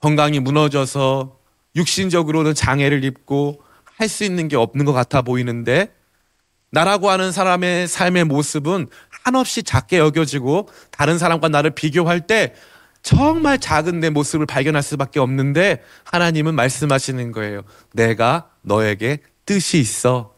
건강이 0.00 0.40
무너져서 0.40 1.38
육신적으로는 1.76 2.54
장애를 2.54 3.04
입고 3.04 3.62
할 3.96 4.08
수 4.08 4.24
있는 4.24 4.48
게 4.48 4.56
없는 4.56 4.84
것 4.84 4.92
같아 4.92 5.22
보이는데 5.22 5.94
나라고 6.74 7.08
하는 7.08 7.30
사람의 7.30 7.86
삶의 7.86 8.24
모습은 8.24 8.88
한없이 9.22 9.62
작게 9.62 9.98
여겨지고 9.98 10.68
다른 10.90 11.18
사람과 11.18 11.48
나를 11.48 11.70
비교할 11.70 12.26
때 12.26 12.52
정말 13.00 13.60
작은 13.60 14.00
내 14.00 14.10
모습을 14.10 14.44
발견할 14.44 14.82
수밖에 14.82 15.20
없는데 15.20 15.82
하나님은 16.02 16.56
말씀하시는 16.56 17.30
거예요. 17.30 17.62
내가 17.92 18.50
너에게 18.62 19.18
뜻이 19.46 19.78
있어. 19.78 20.34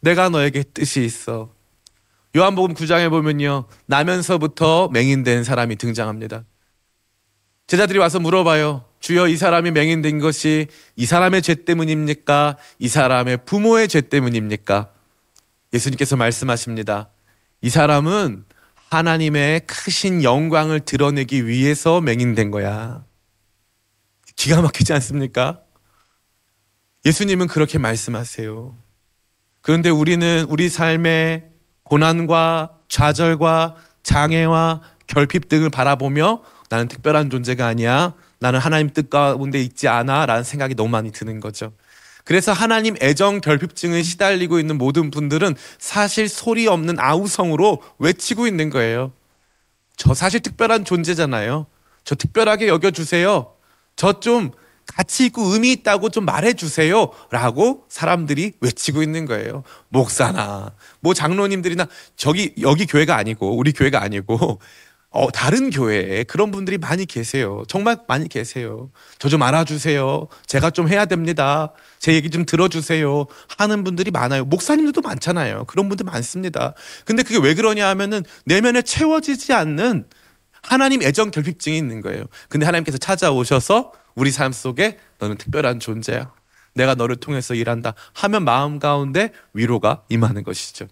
내가 0.00 0.30
너에게 0.30 0.62
뜻이 0.62 1.04
있어. 1.04 1.52
요한복음 2.34 2.74
9장에 2.74 3.10
보면요. 3.10 3.66
나면서부터 3.84 4.88
맹인된 4.92 5.44
사람이 5.44 5.76
등장합니다. 5.76 6.44
제자들이 7.66 7.98
와서 7.98 8.18
물어봐요. 8.18 8.86
주여 9.00 9.28
이 9.28 9.36
사람이 9.36 9.72
맹인된 9.72 10.20
것이 10.20 10.68
이 10.96 11.04
사람의 11.04 11.42
죄 11.42 11.54
때문입니까? 11.54 12.56
이 12.78 12.88
사람의 12.88 13.44
부모의 13.44 13.88
죄 13.88 14.00
때문입니까? 14.00 14.92
예수님께서 15.72 16.16
말씀하십니다. 16.16 17.10
이 17.60 17.70
사람은 17.70 18.44
하나님의 18.90 19.60
크신 19.66 20.22
영광을 20.22 20.80
드러내기 20.80 21.46
위해서 21.46 22.00
맹인된 22.00 22.50
거야. 22.50 23.04
기가 24.36 24.62
막히지 24.62 24.92
않습니까? 24.94 25.60
예수님은 27.04 27.48
그렇게 27.48 27.78
말씀하세요. 27.78 28.76
그런데 29.60 29.90
우리는 29.90 30.46
우리 30.48 30.68
삶의 30.68 31.50
고난과 31.82 32.78
좌절과 32.88 33.76
장애와 34.02 34.80
결핍 35.06 35.48
등을 35.48 35.70
바라보며 35.70 36.42
나는 36.70 36.88
특별한 36.88 37.30
존재가 37.30 37.66
아니야. 37.66 38.14
나는 38.40 38.58
하나님 38.60 38.90
뜻 38.90 39.10
가운데 39.10 39.60
있지 39.60 39.88
않아. 39.88 40.26
라는 40.26 40.44
생각이 40.44 40.74
너무 40.74 40.88
많이 40.90 41.10
드는 41.10 41.40
거죠. 41.40 41.72
그래서 42.28 42.52
하나님 42.52 42.94
애정 43.00 43.40
결핍증을 43.40 44.04
시달리고 44.04 44.60
있는 44.60 44.76
모든 44.76 45.10
분들은 45.10 45.56
사실 45.78 46.28
소리 46.28 46.66
없는 46.66 47.00
아우성으로 47.00 47.80
외치고 47.98 48.46
있는 48.46 48.68
거예요. 48.68 49.12
저 49.96 50.12
사실 50.12 50.40
특별한 50.40 50.84
존재잖아요. 50.84 51.66
저 52.04 52.14
특별하게 52.14 52.68
여겨주세요. 52.68 53.54
저 53.96 54.20
좀 54.20 54.50
가치 54.88 55.26
있고 55.26 55.42
의미 55.52 55.70
있다고 55.72 56.08
좀 56.08 56.24
말해주세요. 56.24 57.10
라고 57.30 57.84
사람들이 57.88 58.54
외치고 58.60 59.02
있는 59.02 59.26
거예요. 59.26 59.62
목사나, 59.90 60.72
뭐 61.00 61.14
장로님들이나 61.14 61.86
저기, 62.16 62.54
여기 62.62 62.86
교회가 62.86 63.16
아니고, 63.16 63.56
우리 63.56 63.72
교회가 63.72 64.02
아니고, 64.02 64.58
어, 65.10 65.30
다른 65.30 65.70
교회에 65.70 66.24
그런 66.24 66.50
분들이 66.50 66.76
많이 66.76 67.06
계세요. 67.06 67.62
정말 67.66 67.96
많이 68.08 68.28
계세요. 68.28 68.90
저 69.18 69.28
좀 69.30 69.42
알아주세요. 69.42 70.28
제가 70.46 70.70
좀 70.70 70.88
해야 70.88 71.06
됩니다. 71.06 71.72
제 71.98 72.12
얘기 72.14 72.28
좀 72.30 72.44
들어주세요. 72.44 73.26
하는 73.56 73.84
분들이 73.84 74.10
많아요. 74.10 74.44
목사님들도 74.44 75.00
많잖아요. 75.00 75.64
그런 75.64 75.88
분들 75.88 76.04
많습니다. 76.04 76.74
근데 77.06 77.22
그게 77.22 77.38
왜 77.38 77.54
그러냐 77.54 77.88
하면은 77.88 78.22
내면에 78.44 78.82
채워지지 78.82 79.52
않는 79.54 80.06
하나님 80.62 81.02
애정 81.02 81.30
결핍증이 81.30 81.76
있는 81.76 82.02
거예요. 82.02 82.24
근데 82.50 82.66
하나님께서 82.66 82.98
찾아오셔서 82.98 83.92
우리 84.14 84.30
삶 84.30 84.52
속에 84.52 84.98
너는 85.20 85.38
특별한 85.38 85.80
존재야. 85.80 86.32
내가 86.74 86.94
너를 86.94 87.16
통해서 87.16 87.54
일한다. 87.54 87.94
하면 88.12 88.44
마음 88.44 88.78
가운데 88.78 89.32
위로가 89.54 90.02
임하는 90.10 90.42
것이죠. 90.44 90.86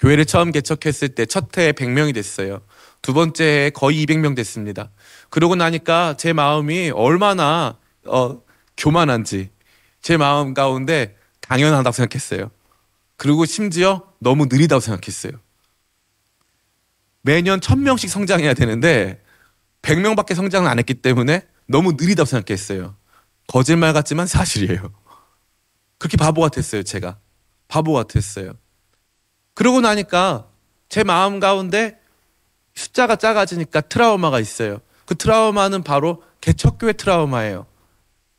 교회를 0.00 0.24
처음 0.24 0.50
개척했을 0.50 1.10
때 1.10 1.26
첫 1.26 1.56
해에 1.56 1.72
100명이 1.72 2.14
됐어요. 2.14 2.62
두 3.02 3.12
번째 3.14 3.44
에 3.44 3.70
거의 3.70 4.04
200명 4.04 4.34
됐습니다. 4.36 4.90
그러고 5.28 5.54
나니까 5.54 6.16
제 6.16 6.32
마음이 6.32 6.90
얼마나 6.90 7.78
어, 8.06 8.40
교만한지 8.76 9.50
제 10.00 10.16
마음 10.16 10.54
가운데 10.54 11.16
당연하다고 11.42 11.92
생각했어요. 11.92 12.50
그리고 13.16 13.44
심지어 13.44 14.02
너무 14.18 14.46
느리다고 14.46 14.80
생각했어요. 14.80 15.32
매년 17.22 17.60
1000명씩 17.60 18.08
성장해야 18.08 18.54
되는데 18.54 19.22
100명밖에 19.82 20.34
성장을 20.34 20.68
안 20.68 20.78
했기 20.78 20.94
때문에 20.94 21.46
너무 21.66 21.92
느리다고 21.92 22.24
생각했어요. 22.24 22.96
거짓말 23.46 23.92
같지만 23.92 24.26
사실이에요. 24.26 24.92
그렇게 25.98 26.16
바보 26.16 26.40
같았어요, 26.40 26.82
제가. 26.82 27.18
바보 27.68 27.92
같았어요. 27.92 28.54
그러고 29.60 29.82
나니까 29.82 30.46
제 30.88 31.04
마음 31.04 31.38
가운데 31.38 32.00
숫자가 32.74 33.16
작아지니까 33.16 33.82
트라우마가 33.82 34.40
있어요. 34.40 34.80
그 35.04 35.14
트라우마는 35.14 35.82
바로 35.82 36.22
개척교회 36.40 36.94
트라우마예요. 36.94 37.66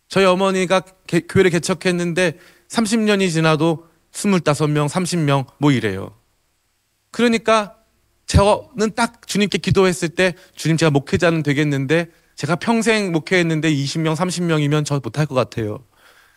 저희 0.08 0.26
어머니가 0.26 0.82
개, 1.06 1.20
교회를 1.20 1.52
개척했는데 1.52 2.40
30년이 2.70 3.30
지나도 3.30 3.88
25명, 4.12 4.90
30명 4.90 5.46
뭐 5.60 5.72
이래요. 5.72 6.18
그러니까 7.12 7.76
저는 8.26 8.96
딱 8.96 9.28
주님께 9.28 9.60
기도했을 9.60 10.10
때 10.10 10.34
주님 10.56 10.76
제가 10.76 10.90
목회자는 10.90 11.44
되겠는데 11.44 12.08
제가 12.36 12.56
평생 12.56 13.12
목회했는데 13.12 13.72
20명, 13.72 14.16
30명이면 14.16 14.86
저 14.86 15.00
못할 15.00 15.28
것 15.28 15.36
같아요. 15.36 15.86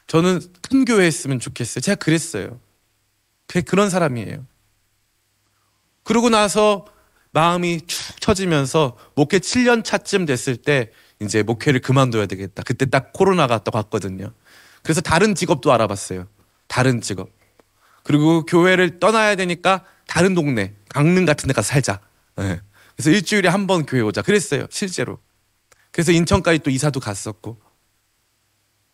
저는 0.08 0.42
큰 0.68 0.84
교회 0.84 1.06
했으면 1.06 1.40
좋겠어요. 1.40 1.80
제가 1.80 1.94
그랬어요. 1.94 2.60
그런 3.64 3.88
사람이에요. 3.88 4.44
그러고 6.04 6.28
나서 6.30 6.86
마음이 7.32 7.80
축 7.86 8.20
처지면서 8.20 8.96
목회 9.16 9.38
7년 9.38 9.82
차쯤 9.84 10.26
됐을 10.26 10.56
때 10.56 10.90
이제 11.20 11.42
목회를 11.42 11.80
그만둬야 11.80 12.26
되겠다. 12.26 12.62
그때 12.62 12.86
딱 12.86 13.12
코로나가 13.12 13.58
또 13.64 13.70
갔거든요. 13.70 14.32
그래서 14.82 15.00
다른 15.00 15.34
직업도 15.34 15.72
알아봤어요. 15.72 16.28
다른 16.68 17.00
직업. 17.00 17.30
그리고 18.02 18.44
교회를 18.44 19.00
떠나야 19.00 19.34
되니까 19.36 19.84
다른 20.06 20.34
동네, 20.34 20.74
강릉 20.90 21.24
같은 21.24 21.46
데 21.48 21.54
가서 21.54 21.68
살자. 21.68 22.00
네. 22.36 22.60
그래서 22.94 23.10
일주일에 23.10 23.48
한 23.48 23.66
번 23.66 23.86
교회 23.86 24.00
오자. 24.02 24.22
그랬어요. 24.22 24.66
실제로. 24.70 25.18
그래서 25.90 26.12
인천까지 26.12 26.58
또 26.60 26.70
이사도 26.70 27.00
갔었고. 27.00 27.60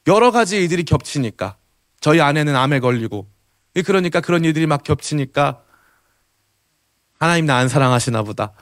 여러 0.06 0.30
가지 0.30 0.56
일들이 0.56 0.84
겹치니까. 0.84 1.56
저희 2.00 2.20
아내는 2.20 2.54
암에 2.56 2.80
걸리고. 2.80 3.28
그러니까 3.84 4.20
그런 4.20 4.44
일들이 4.44 4.66
막 4.66 4.84
겹치니까 4.84 5.62
하나님 7.20 7.44
나 7.46 7.58
안 7.58 7.68
사랑하시나 7.68 8.22
보다. 8.22 8.52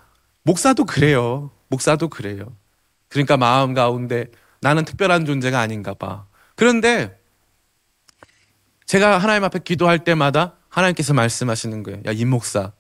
목사도 0.43 0.85
그래요. 0.85 1.51
목사도 1.69 2.09
그래요. 2.09 2.57
그러니까 3.09 3.37
마음 3.37 3.73
가운데 3.73 4.27
나는 4.61 4.85
특별한 4.85 5.25
존재가 5.25 5.59
아닌가 5.61 5.95
봐. 5.95 6.27
그런데 6.57 7.19
제가 8.87 9.19
하나님 9.19 9.45
앞에 9.45 9.61
기도할 9.61 10.03
때마다 10.03 10.55
하나님께서 10.69 11.15
말씀하시는 11.15 11.83
거예요. 11.85 12.01
야, 12.07 12.13
임 12.13 12.29
목사. 12.31 12.73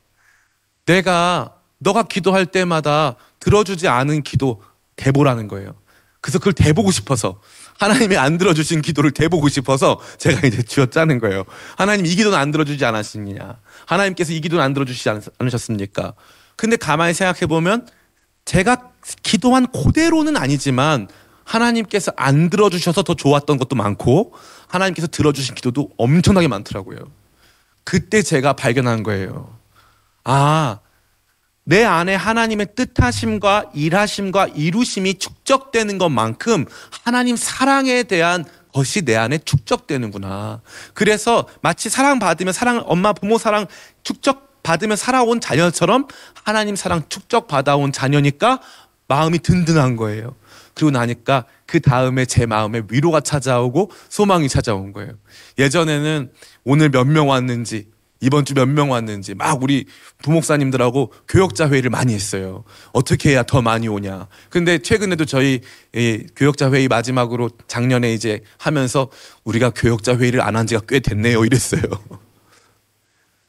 내가 0.84 1.54
너가 1.78 2.02
기도할 2.02 2.46
때마다 2.46 3.14
들어주지 3.38 3.86
않은 3.88 4.22
기도 4.22 4.62
대보라는 4.96 5.46
거예요. 5.46 5.76
그래서 6.20 6.38
그걸 6.40 6.54
대보고 6.54 6.90
싶어서 6.90 7.40
하나님이 7.78 8.16
안 8.16 8.38
들어주신 8.38 8.82
기도를 8.82 9.12
대보고 9.12 9.48
싶어서 9.48 10.00
제가 10.18 10.46
이제 10.46 10.62
쥐어 10.62 10.86
짜는 10.86 11.20
거예요. 11.20 11.44
하나님 11.76 12.06
이 12.06 12.14
기도는 12.14 12.36
안 12.36 12.50
들어주지 12.50 12.84
않았습니냐. 12.84 13.58
하나님께서 13.86 14.32
이 14.32 14.40
기도는 14.40 14.62
안 14.62 14.74
들어주시지 14.74 15.08
않으셨습니까? 15.38 16.14
근데 16.56 16.76
가만히 16.76 17.14
생각해 17.14 17.46
보면 17.46 17.86
제가 18.44 18.90
기도한 19.22 19.66
그대로는 19.70 20.36
아니지만 20.36 21.08
하나님께서 21.44 22.12
안 22.16 22.50
들어주셔서 22.50 23.04
더 23.04 23.14
좋았던 23.14 23.58
것도 23.58 23.76
많고 23.76 24.34
하나님께서 24.66 25.06
들어주신 25.06 25.54
기도도 25.54 25.90
엄청나게 25.96 26.48
많더라고요. 26.48 26.98
그때 27.84 28.22
제가 28.22 28.52
발견한 28.52 29.02
거예요. 29.02 29.56
아, 30.24 30.80
내 31.68 31.84
안에 31.84 32.14
하나님의 32.14 32.68
뜻하심과 32.74 33.72
일하심과 33.74 34.46
이루심이 34.54 35.18
축적되는 35.18 35.98
것만큼 35.98 36.64
하나님 37.04 37.36
사랑에 37.36 38.04
대한 38.04 38.46
것이 38.72 39.02
내 39.02 39.16
안에 39.16 39.36
축적되는구나. 39.36 40.62
그래서 40.94 41.46
마치 41.60 41.90
사랑받으면 41.90 42.54
사랑, 42.54 42.82
엄마, 42.86 43.12
부모 43.12 43.36
사랑 43.36 43.66
축적 44.02 44.62
받으면 44.62 44.96
살아온 44.96 45.42
자녀처럼 45.42 46.08
하나님 46.42 46.74
사랑 46.74 47.02
축적 47.10 47.48
받아온 47.48 47.92
자녀니까 47.92 48.60
마음이 49.06 49.40
든든한 49.40 49.96
거예요. 49.96 50.36
그리고 50.72 50.90
나니까 50.92 51.44
그 51.66 51.80
다음에 51.80 52.24
제 52.24 52.46
마음에 52.46 52.80
위로가 52.88 53.20
찾아오고 53.20 53.90
소망이 54.08 54.48
찾아온 54.48 54.94
거예요. 54.94 55.12
예전에는 55.58 56.32
오늘 56.64 56.88
몇 56.88 57.06
명 57.06 57.28
왔는지 57.28 57.88
이번 58.20 58.44
주 58.44 58.54
몇 58.54 58.66
명 58.68 58.90
왔는지 58.90 59.34
막 59.34 59.62
우리 59.62 59.86
부목사님들하고 60.22 61.12
교역자 61.28 61.68
회의를 61.68 61.90
많이 61.90 62.14
했어요. 62.14 62.64
어떻게 62.92 63.30
해야 63.30 63.42
더 63.44 63.62
많이 63.62 63.86
오냐. 63.88 64.26
근데 64.50 64.78
최근에도 64.78 65.24
저희 65.24 65.60
이 65.94 66.24
교역자 66.36 66.72
회의 66.72 66.88
마지막으로 66.88 67.50
작년에 67.68 68.12
이제 68.12 68.40
하면서 68.58 69.08
우리가 69.44 69.70
교역자 69.70 70.16
회의를 70.18 70.40
안 70.40 70.56
한 70.56 70.66
지가 70.66 70.80
꽤 70.88 70.98
됐네요. 71.00 71.44
이랬어요. 71.44 71.82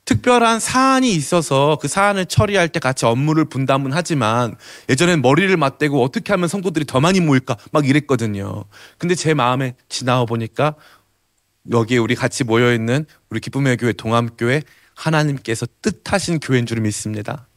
특별한 0.06 0.60
사안이 0.60 1.12
있어서 1.14 1.78
그 1.80 1.88
사안을 1.88 2.26
처리할 2.26 2.70
때 2.70 2.80
같이 2.80 3.06
업무를 3.06 3.46
분담은 3.46 3.92
하지만 3.94 4.56
예전엔 4.90 5.22
머리를 5.22 5.56
맞대고 5.56 6.04
어떻게 6.04 6.34
하면 6.34 6.48
성도들이 6.48 6.86
더 6.86 7.00
많이 7.00 7.20
모일까 7.20 7.58
막 7.72 7.88
이랬거든요. 7.88 8.66
근데 8.98 9.14
제 9.14 9.36
마음에 9.36 9.76
지나와 9.88 10.26
보니까 10.26 10.74
여기에 11.72 11.98
우리 11.98 12.16
같이 12.16 12.44
모여 12.44 12.74
있는 12.74 13.06
우리 13.30 13.40
기쁨의 13.40 13.78
교회 13.78 13.94
동암교회 13.94 14.64
하나님께서 14.96 15.68
뜻하신 15.82 16.40
교회인 16.40 16.66
줄 16.66 16.82
믿습니다. 16.82 17.48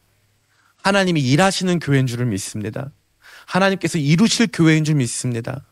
하나님이 0.82 1.20
일하시는 1.20 1.78
교회인 1.78 2.06
줄 2.06 2.24
믿습니다. 2.26 2.92
하나님께서 3.46 3.98
이루실 3.98 4.48
교회인 4.52 4.84
줄 4.84 4.96
믿습니다. 4.96 5.64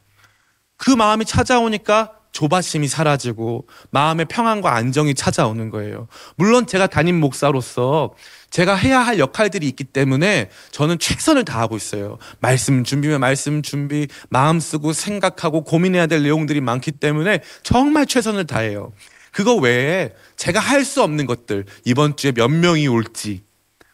그 0.76 0.90
마음이 0.90 1.24
찾아오니까 1.24 2.19
조바심이 2.32 2.88
사라지고 2.88 3.66
마음의 3.90 4.26
평안과 4.26 4.74
안정이 4.74 5.14
찾아오는 5.14 5.70
거예요. 5.70 6.08
물론 6.36 6.66
제가 6.66 6.86
담임 6.86 7.18
목사로서 7.20 8.14
제가 8.50 8.74
해야 8.74 9.00
할 9.00 9.18
역할들이 9.18 9.66
있기 9.68 9.84
때문에 9.84 10.50
저는 10.70 10.98
최선을 10.98 11.44
다하고 11.44 11.76
있어요. 11.76 12.18
말씀 12.40 12.84
준비면 12.84 13.20
말씀 13.20 13.62
준비, 13.62 14.08
마음 14.28 14.60
쓰고 14.60 14.92
생각하고 14.92 15.64
고민해야 15.64 16.06
될 16.06 16.22
내용들이 16.22 16.60
많기 16.60 16.92
때문에 16.92 17.40
정말 17.62 18.06
최선을 18.06 18.46
다해요. 18.46 18.92
그거 19.32 19.54
외에 19.54 20.12
제가 20.36 20.58
할 20.58 20.84
수 20.84 21.02
없는 21.02 21.26
것들, 21.26 21.66
이번 21.84 22.16
주에 22.16 22.32
몇 22.32 22.48
명이 22.48 22.88
올지, 22.88 23.44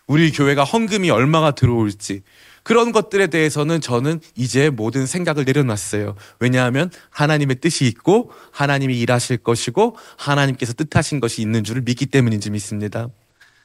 우리 0.06 0.32
교회가 0.32 0.64
헌금이 0.64 1.10
얼마가 1.10 1.50
들어올지, 1.50 2.22
그런 2.66 2.90
것들에 2.90 3.28
대해서는 3.28 3.80
저는 3.80 4.20
이제 4.34 4.70
모든 4.70 5.06
생각을 5.06 5.44
내려놨어요. 5.44 6.16
왜냐하면 6.40 6.90
하나님의 7.10 7.60
뜻이 7.60 7.84
있고 7.86 8.32
하나님이 8.50 8.98
일하실 8.98 9.36
것이고 9.36 9.96
하나님께서 10.16 10.72
뜻하신 10.72 11.20
것이 11.20 11.42
있는 11.42 11.62
줄을 11.62 11.82
믿기 11.82 12.06
때문인지 12.06 12.50
믿습니다. 12.50 13.06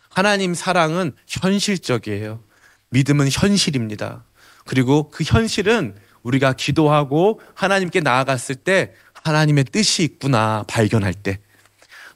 하나님 0.08 0.54
사랑은 0.54 1.14
현실적이에요. 1.26 2.44
믿음은 2.92 3.30
현실입니다. 3.32 4.24
그리고 4.66 5.10
그 5.10 5.24
현실은 5.26 5.96
우리가 6.22 6.54
기도하고 6.54 7.42
하나님께 7.56 8.02
나아갔을 8.02 8.54
때 8.54 8.94
하나님의 9.14 9.64
뜻이 9.64 10.04
있구나 10.04 10.64
발견할 10.68 11.16
때 11.16 11.40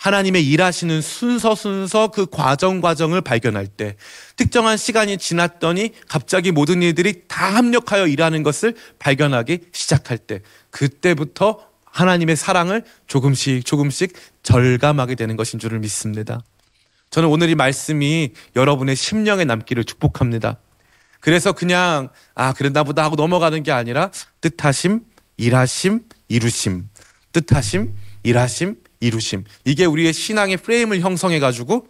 하나님의 0.05 0.47
일하시는 0.47 1.01
순서 1.01 1.55
순서 1.55 2.09
그 2.09 2.27
과정 2.27 2.79
과정을 2.79 3.21
발견할 3.21 3.65
때 3.65 3.95
특정한 4.35 4.77
시간이 4.77 5.17
지났더니 5.17 5.93
갑자기 6.07 6.51
모든 6.51 6.83
일들이 6.83 7.23
다 7.27 7.47
합력하여 7.55 8.05
일하는 8.05 8.43
것을 8.43 8.75
발견하기 8.99 9.61
시작할 9.71 10.19
때 10.19 10.41
그때부터 10.69 11.59
하나님의 11.85 12.35
사랑을 12.35 12.83
조금씩 13.07 13.65
조금씩 13.65 14.13
절감하게 14.43 15.15
되는 15.15 15.35
것인 15.35 15.59
줄을 15.59 15.79
믿습니다. 15.79 16.43
저는 17.09 17.27
오늘 17.27 17.49
이 17.49 17.55
말씀이 17.55 18.31
여러분의 18.55 18.95
심령에 18.95 19.43
남기를 19.43 19.85
축복합니다. 19.85 20.57
그래서 21.19 21.51
그냥 21.51 22.09
아 22.35 22.53
그랬나 22.53 22.83
보다 22.83 23.03
하고 23.03 23.15
넘어가는 23.15 23.63
게 23.63 23.71
아니라 23.71 24.11
뜻하심, 24.41 25.01
일하심, 25.37 26.01
이루심. 26.27 26.89
뜻하심, 27.31 27.95
일하심, 28.21 28.75
이루심. 29.05 29.43
이게 29.63 29.85
우리의 29.85 30.13
신앙의 30.13 30.57
프레임을 30.57 30.99
형성해 30.99 31.39
가지고 31.39 31.87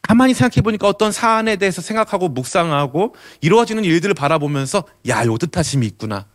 가만히 0.00 0.34
생각해 0.34 0.62
보니까 0.62 0.88
어떤 0.88 1.12
사안에 1.12 1.56
대해서 1.56 1.80
생각하고 1.80 2.28
묵상하고 2.28 3.14
이루어지는 3.40 3.84
일들을 3.84 4.14
바라보면서 4.14 4.84
야, 5.08 5.24
요 5.24 5.36
뜻하심이 5.38 5.86
있구나. 5.86 6.26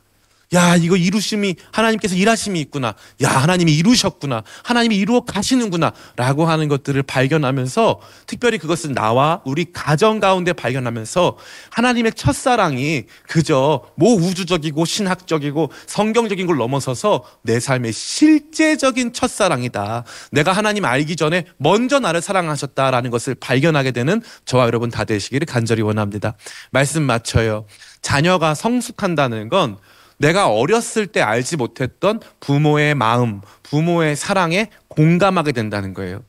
야, 0.53 0.77
이거 0.77 0.95
이루심이 0.95 1.55
하나님께서 1.71 2.15
일하심이 2.15 2.61
있구나. 2.61 2.95
야, 3.21 3.29
하나님이 3.29 3.75
이루셨구나. 3.75 4.43
하나님이 4.63 4.95
이루어 4.95 5.21
가시는구나. 5.21 5.91
라고 6.15 6.45
하는 6.45 6.69
것들을 6.69 7.03
발견하면서 7.03 7.99
특별히 8.27 8.57
그것은 8.57 8.93
나와 8.93 9.41
우리 9.45 9.65
가정 9.73 10.21
가운데 10.21 10.53
발견하면서 10.53 11.37
하나님의 11.71 12.13
첫사랑이 12.13 13.03
그저 13.27 13.83
뭐 13.97 14.15
우주적이고 14.15 14.85
신학적이고 14.85 15.71
성경적인 15.85 16.47
걸 16.47 16.57
넘어서서 16.57 17.25
내 17.41 17.59
삶의 17.59 17.91
실제적인 17.91 19.11
첫사랑이다. 19.11 20.05
내가 20.31 20.53
하나님 20.53 20.85
알기 20.85 21.17
전에 21.17 21.45
먼저 21.57 21.99
나를 21.99 22.21
사랑하셨다라는 22.21 23.11
것을 23.11 23.35
발견하게 23.35 23.91
되는 23.91 24.21
저와 24.45 24.67
여러분 24.67 24.89
다 24.89 25.03
되시기를 25.03 25.45
간절히 25.45 25.81
원합니다. 25.81 26.35
말씀 26.71 27.03
맞춰요. 27.03 27.65
자녀가 28.01 28.53
성숙한다는 28.53 29.49
건 29.49 29.77
내가 30.17 30.49
어렸을 30.49 31.07
때 31.07 31.21
알지 31.21 31.57
못했던 31.57 32.19
부모의 32.39 32.95
마음, 32.95 33.41
부모의 33.63 34.15
사랑에 34.15 34.69
공감하게 34.87 35.51
된다는 35.51 35.93
거예요. 35.93 36.23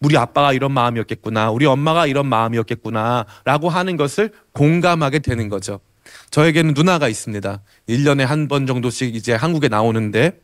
우리 0.00 0.16
아빠가 0.16 0.52
이런 0.52 0.72
마음이었겠구나, 0.72 1.50
우리 1.50 1.66
엄마가 1.66 2.06
이런 2.06 2.26
마음이었겠구나, 2.26 3.26
라고 3.44 3.68
하는 3.70 3.96
것을 3.96 4.32
공감하게 4.52 5.20
되는 5.20 5.48
거죠. 5.48 5.80
저에게는 6.30 6.74
누나가 6.74 7.08
있습니다. 7.08 7.60
1년에 7.88 8.24
한 8.24 8.48
번 8.48 8.66
정도씩 8.66 9.14
이제 9.16 9.32
한국에 9.32 9.68
나오는데, 9.68 10.40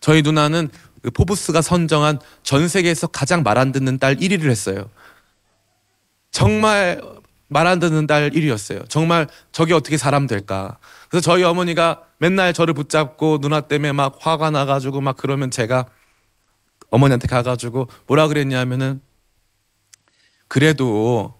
저희 0.00 0.20
누나는 0.22 0.68
그 1.02 1.10
포브스가 1.10 1.62
선정한 1.62 2.18
전 2.42 2.68
세계에서 2.68 3.06
가장 3.08 3.42
말 3.42 3.58
안 3.58 3.72
듣는 3.72 3.98
딸 3.98 4.16
1위를 4.16 4.50
했어요. 4.50 4.90
정말 6.30 7.00
말 7.48 7.66
안 7.66 7.78
듣는 7.78 8.06
딸 8.06 8.30
1위였어요. 8.30 8.88
정말 8.88 9.28
저게 9.52 9.74
어떻게 9.74 9.96
사람 9.96 10.26
될까. 10.26 10.78
그래서 11.14 11.30
저희 11.30 11.44
어머니가 11.44 12.02
맨날 12.18 12.52
저를 12.52 12.74
붙잡고 12.74 13.38
누나 13.38 13.60
때문에 13.60 13.92
막 13.92 14.18
화가 14.18 14.50
나가지고 14.50 15.00
막 15.00 15.16
그러면 15.16 15.48
제가 15.48 15.86
어머니한테 16.90 17.28
가가지고 17.28 17.86
뭐라 18.08 18.26
그랬냐면은 18.26 19.00
그래도 20.48 21.38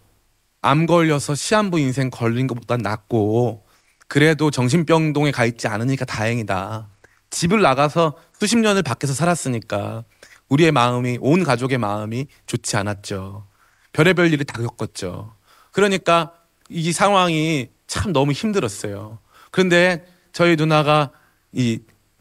암 0.62 0.86
걸려서 0.86 1.34
시한부 1.34 1.80
인생 1.80 2.08
걸린 2.08 2.46
것보다 2.46 2.76
낫고 2.76 3.66
그래도 4.06 4.52
정신병동에 4.52 5.32
가 5.32 5.44
있지 5.44 5.66
않으니까 5.66 6.04
다행이다. 6.04 6.88
집을 7.30 7.60
나가서 7.60 8.16
수십 8.38 8.58
년을 8.58 8.84
밖에서 8.84 9.12
살았으니까 9.12 10.04
우리의 10.50 10.70
마음이 10.70 11.18
온 11.20 11.42
가족의 11.42 11.78
마음이 11.78 12.28
좋지 12.46 12.76
않았죠. 12.76 13.48
별의별 13.92 14.32
일을 14.32 14.44
다 14.44 14.62
겪었죠. 14.62 15.34
그러니까 15.72 16.32
이 16.68 16.92
상황이 16.92 17.70
참 17.88 18.12
너무 18.12 18.30
힘들었어요. 18.30 19.18
그런데 19.54 20.04
저희 20.32 20.56
누나가 20.56 21.12
이 21.52 21.78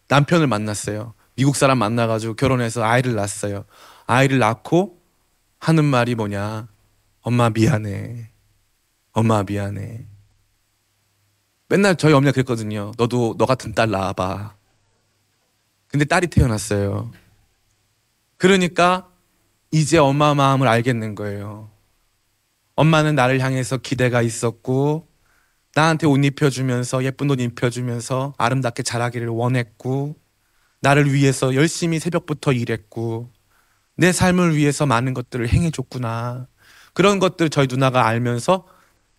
남편을 0.07 0.45
만났어요. 0.45 1.15
미국 1.35 1.55
사람 1.55 1.79
만나가지고 1.79 2.35
결혼해서 2.35 2.83
아이를 2.83 3.15
낳았어요. 3.15 3.65
아이를 4.05 4.37
낳고 4.37 5.01
하는 5.57 5.83
말이 5.83 6.13
뭐냐. 6.13 6.67
엄마 7.21 7.49
미안해. 7.49 8.29
엄마 9.13 9.41
미안해. 9.41 10.05
맨날 11.69 11.95
저희 11.95 12.13
어머니가 12.13 12.33
그랬거든요. 12.33 12.91
너도 12.99 13.33
너 13.39 13.47
같은 13.47 13.73
딸 13.73 13.89
낳아봐. 13.89 14.53
근데 15.87 16.05
딸이 16.05 16.27
태어났어요. 16.27 17.11
그러니까 18.37 19.09
이제 19.71 19.97
엄마 19.97 20.35
마음을 20.35 20.67
알겠는 20.67 21.15
거예요. 21.15 21.71
엄마는 22.75 23.15
나를 23.15 23.39
향해서 23.39 23.77
기대가 23.77 24.21
있었고, 24.21 25.07
나한테 25.75 26.07
옷 26.07 26.23
입혀주면서, 26.23 27.03
예쁜 27.03 27.29
옷 27.31 27.39
입혀주면서, 27.39 28.33
아름답게 28.37 28.83
자라기를 28.83 29.27
원했고, 29.27 30.15
나를 30.81 31.13
위해서 31.13 31.55
열심히 31.55 31.99
새벽부터 31.99 32.53
일했고, 32.53 33.31
내 33.95 34.11
삶을 34.11 34.55
위해서 34.55 34.85
많은 34.85 35.13
것들을 35.13 35.47
행해줬구나. 35.47 36.47
그런 36.93 37.19
것들 37.19 37.49
저희 37.49 37.67
누나가 37.67 38.05
알면서, 38.05 38.67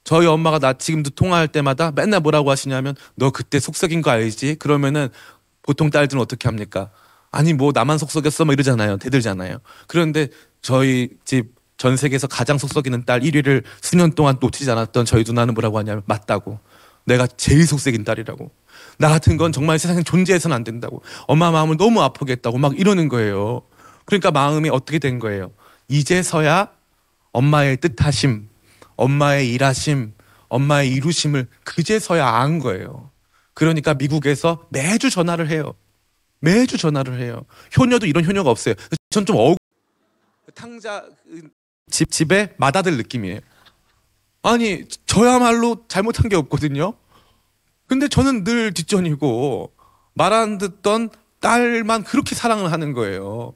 저희 0.05 0.27
엄마가 0.27 0.59
나 0.59 0.75
지금도 0.75 1.11
통화할 1.11 1.49
때마다 1.49 1.91
맨날 1.91 2.21
뭐라고 2.21 2.51
하시냐면, 2.51 2.95
너 3.17 3.31
그때 3.31 3.59
속썩인 3.59 4.03
거 4.03 4.11
알지? 4.11 4.57
그러면은 4.57 5.09
보통 5.63 5.91
딸들은 5.91 6.21
어떻게 6.21 6.47
합니까? 6.49 6.91
아니 7.31 7.53
뭐 7.53 7.73
나만 7.75 7.99
속썩였어 7.99 8.45
뭐 8.45 8.53
이러잖아요. 8.53 8.99
대들잖아요. 8.99 9.59
그런데 9.89 10.29
저희 10.63 11.09
집 11.25 11.53
전 11.85 11.99
세계에서 11.99 12.27
가장 12.29 12.57
속썩이는 12.57 13.05
딸 13.05 13.21
1위를 13.21 13.63
수년 13.83 14.13
동안 14.15 14.39
놓치지 14.41 14.71
않았던 14.71 15.05
저희 15.05 15.23
누나는 15.23 15.53
뭐라고 15.53 15.77
하냐면 15.77 16.03
맞다고. 16.07 16.59
내가 17.05 17.27
제일 17.27 17.67
속썩인 17.67 18.05
딸이라고. 18.05 18.51
나 18.97 19.11
같은 19.11 19.37
건 19.37 19.53
정말 19.53 19.79
세상에 19.79 20.03
존재해서는 20.03 20.57
안 20.57 20.65
된다고. 20.65 21.03
엄마 21.27 21.51
마음을 21.51 21.77
너무 21.77 22.01
아프게 22.01 22.33
했다고 22.33 22.57
막 22.57 22.81
이러는 22.81 23.11
거예요. 23.11 23.61
그러니까 24.07 24.31
마음이 24.31 24.71
어떻게 24.71 24.99
된 24.99 25.19
거예요? 25.19 25.53
이제서야 25.89 26.71
엄마의 27.33 27.77
뜻하심, 27.77 28.49
엄마의 28.97 29.53
일하심, 29.53 30.15
엄마의 30.49 30.91
이루심을 30.91 31.49
그제서야 31.65 32.27
안 32.27 32.61
거예요. 32.61 33.11
그러니까 33.53 33.93
미국에서 33.93 34.65
매주 34.71 35.11
전화를 35.11 35.51
해요. 35.51 35.75
매주 36.41 36.79
전화를 36.79 37.21
해요. 37.21 37.45
효녀도 37.77 38.07
이런 38.07 38.25
효녀가 38.25 38.49
없어요. 38.49 38.75
전 39.11 39.27
좀 39.27 39.37
어. 39.37 39.55
탕자 40.55 41.05
집 41.91 42.11
집에 42.11 42.55
맏아들 42.59 42.97
느낌이에요. 42.97 43.41
아니 44.43 44.85
저야말로 45.07 45.85
잘못한 45.89 46.29
게 46.29 46.37
없거든요. 46.37 46.95
근데 47.87 48.09
저는 48.09 48.45
늘 48.45 48.73
뒷전이고 48.73 49.73
말 50.15 50.33
안 50.33 50.59
듣던 50.59 51.11
딸만 51.41 52.05
그렇게 52.05 52.35
사랑을 52.35 52.73
하는 52.73 52.93
거예요. 52.93 53.55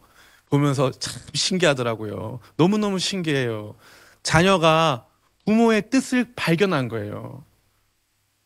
보면서 0.50 0.90
참 0.90 1.14
신기하더라고요. 1.34 2.40
너무너무 2.56 2.98
신기해요. 2.98 3.74
자녀가 4.22 5.06
부모의 5.46 5.88
뜻을 5.90 6.32
발견한 6.36 6.88
거예요. 6.88 7.44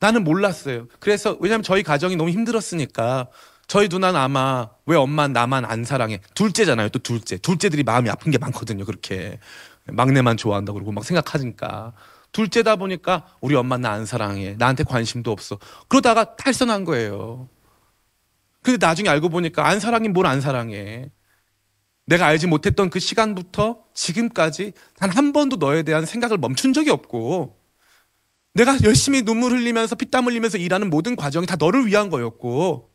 나는 0.00 0.24
몰랐어요. 0.24 0.88
그래서 1.00 1.36
왜냐면 1.40 1.62
저희 1.62 1.82
가정이 1.82 2.16
너무 2.16 2.30
힘들었으니까 2.30 3.28
저희 3.68 3.88
누나는 3.88 4.18
아마 4.18 4.68
왜 4.86 4.96
엄마 4.96 5.28
나만 5.28 5.64
안 5.64 5.84
사랑해? 5.84 6.20
둘째잖아요. 6.34 6.88
또 6.90 6.98
둘째. 6.98 7.36
둘째들이 7.38 7.82
마음이 7.84 8.10
아픈 8.10 8.30
게 8.32 8.38
많거든요. 8.38 8.84
그렇게 8.84 9.38
막내만 9.86 10.36
좋아한다고 10.36 10.76
그러고 10.78 10.92
막 10.92 11.04
생각하니까 11.04 11.92
둘째다 12.32 12.76
보니까 12.76 13.26
우리 13.40 13.54
엄마 13.56 13.76
나 13.78 13.92
안 13.92 14.06
사랑해. 14.06 14.54
나한테 14.58 14.84
관심도 14.84 15.30
없어. 15.30 15.58
그러다가 15.88 16.36
탈선한 16.36 16.84
거예요. 16.84 17.48
근데 18.62 18.84
나중에 18.84 19.08
알고 19.08 19.28
보니까 19.28 19.66
안 19.66 19.80
사랑해 19.80 20.08
뭘안 20.08 20.40
사랑해. 20.40 21.10
내가 22.06 22.26
알지 22.26 22.46
못했던 22.48 22.90
그 22.90 22.98
시간부터 23.00 23.84
지금까지 23.94 24.72
단 24.96 25.10
한 25.10 25.32
번도 25.32 25.56
너에 25.56 25.82
대한 25.82 26.06
생각을 26.06 26.38
멈춘 26.38 26.72
적이 26.72 26.90
없고 26.90 27.58
내가 28.54 28.76
열심히 28.84 29.22
눈물 29.22 29.52
흘리면서 29.52 29.94
피땀 29.96 30.26
흘리면서 30.26 30.58
일하는 30.58 30.90
모든 30.90 31.16
과정이 31.16 31.46
다 31.46 31.56
너를 31.58 31.86
위한 31.86 32.10
거였고 32.10 32.90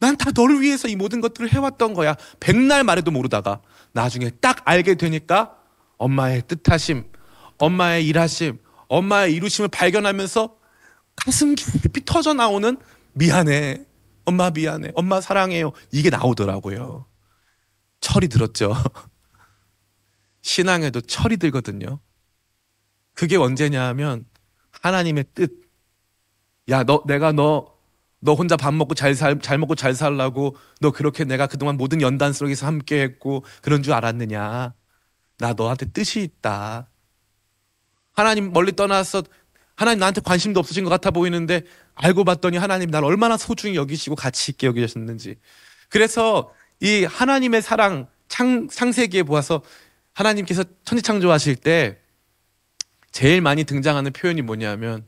난 0.00 0.16
다 0.16 0.30
너를 0.34 0.60
위해서 0.60 0.88
이 0.88 0.96
모든 0.96 1.20
것들을 1.20 1.52
해왔던 1.52 1.94
거야. 1.94 2.16
백날 2.40 2.84
말해도 2.84 3.10
모르다가 3.10 3.62
나중에 3.92 4.30
딱 4.40 4.60
알게 4.64 4.96
되니까 4.96 5.55
엄마의 5.98 6.42
뜻하심, 6.46 7.04
엄마의 7.58 8.06
일하심, 8.06 8.58
엄마의 8.88 9.34
이루심을 9.34 9.68
발견하면서 9.68 10.56
가슴 11.16 11.54
깊이 11.54 12.04
터져 12.04 12.34
나오는 12.34 12.76
미안해. 13.14 13.84
엄마 14.24 14.50
미안해. 14.50 14.92
엄마 14.94 15.20
사랑해요. 15.20 15.72
이게 15.92 16.10
나오더라고요. 16.10 17.06
철이 18.00 18.28
들었죠. 18.28 18.74
신앙에도 20.42 21.00
철이 21.00 21.38
들거든요. 21.38 22.00
그게 23.14 23.36
언제냐 23.36 23.86
하면 23.88 24.26
하나님의 24.82 25.24
뜻. 25.34 25.50
야, 26.68 26.84
너 26.84 27.02
내가 27.06 27.32
너너 27.32 28.34
혼자 28.36 28.56
밥 28.56 28.74
먹고 28.74 28.94
잘 28.94 29.14
살, 29.14 29.40
잘 29.40 29.58
먹고 29.58 29.74
잘 29.74 29.94
살라고 29.94 30.56
너 30.80 30.90
그렇게 30.90 31.24
내가 31.24 31.46
그동안 31.46 31.76
모든 31.76 32.02
연단 32.02 32.32
속에서 32.32 32.66
함께 32.66 33.00
했고 33.02 33.44
그런 33.62 33.82
줄 33.82 33.94
알았느냐? 33.94 34.74
나 35.38 35.52
너한테 35.52 35.86
뜻이 35.86 36.22
있다. 36.22 36.88
하나님 38.12 38.52
멀리 38.52 38.72
떠나서 38.72 39.22
하나님 39.74 40.00
나한테 40.00 40.22
관심도 40.22 40.58
없으신 40.58 40.84
것 40.84 40.90
같아 40.90 41.10
보이는데 41.10 41.62
알고 41.94 42.24
봤더니 42.24 42.56
하나님 42.56 42.90
날 42.90 43.04
얼마나 43.04 43.36
소중히 43.36 43.76
여기시고 43.76 44.16
가치 44.16 44.52
있게 44.52 44.66
여기셨는지. 44.66 45.36
그래서 45.90 46.52
이 46.80 47.04
하나님의 47.04 47.62
사랑 47.62 48.08
창, 48.28 48.68
창세기에 48.68 49.22
보아서 49.24 49.62
하나님께서 50.14 50.64
천지창조하실 50.84 51.56
때 51.56 51.98
제일 53.12 53.40
많이 53.40 53.64
등장하는 53.64 54.12
표현이 54.12 54.42
뭐냐면 54.42 55.06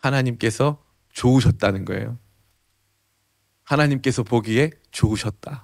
하나님께서 0.00 0.82
좋으셨다는 1.12 1.84
거예요. 1.84 2.18
하나님께서 3.62 4.22
보기에 4.22 4.70
좋으셨다. 4.90 5.63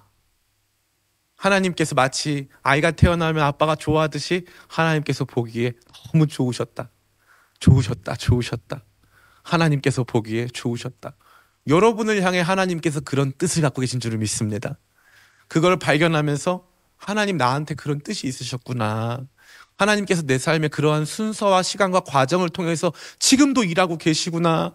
하나님께서 1.40 1.94
마치 1.94 2.48
아이가 2.62 2.90
태어나면 2.90 3.42
아빠가 3.42 3.74
좋아하듯이 3.74 4.44
하나님께서 4.68 5.24
보기에 5.24 5.72
너무 6.12 6.26
좋으셨다. 6.26 6.90
좋으셨다. 7.60 8.14
좋으셨다. 8.16 8.84
하나님께서 9.42 10.04
보기에 10.04 10.48
좋으셨다. 10.52 11.16
여러분을 11.66 12.22
향해 12.22 12.40
하나님께서 12.40 13.00
그런 13.00 13.32
뜻을 13.32 13.62
갖고 13.62 13.80
계신 13.80 14.00
줄을 14.00 14.18
믿습니다. 14.18 14.78
그걸 15.48 15.78
발견하면서 15.78 16.66
하나님 16.98 17.38
나한테 17.38 17.74
그런 17.74 18.00
뜻이 18.00 18.26
있으셨구나. 18.26 19.26
하나님께서 19.78 20.22
내 20.22 20.36
삶에 20.36 20.68
그러한 20.68 21.06
순서와 21.06 21.62
시간과 21.62 22.00
과정을 22.00 22.50
통해서 22.50 22.92
지금도 23.18 23.64
일하고 23.64 23.96
계시구나. 23.96 24.74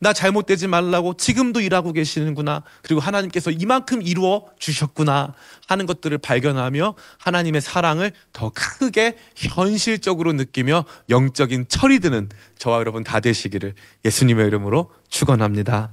나 0.00 0.12
잘못되지 0.12 0.68
말라고 0.68 1.14
지금도 1.14 1.60
일하고 1.60 1.92
계시는구나. 1.92 2.62
그리고 2.82 3.00
하나님께서 3.00 3.50
이만큼 3.50 4.00
이루어 4.02 4.46
주셨구나 4.58 5.34
하는 5.66 5.86
것들을 5.86 6.16
발견하며 6.18 6.94
하나님의 7.18 7.60
사랑을 7.60 8.12
더 8.32 8.50
크게 8.54 9.16
현실적으로 9.34 10.32
느끼며 10.32 10.84
영적인 11.10 11.66
철이 11.68 11.98
드는 11.98 12.28
저와 12.58 12.78
여러분 12.78 13.02
다 13.02 13.18
되시기를 13.18 13.74
예수님의 14.04 14.46
이름으로 14.46 14.90
축원합니다. 15.08 15.90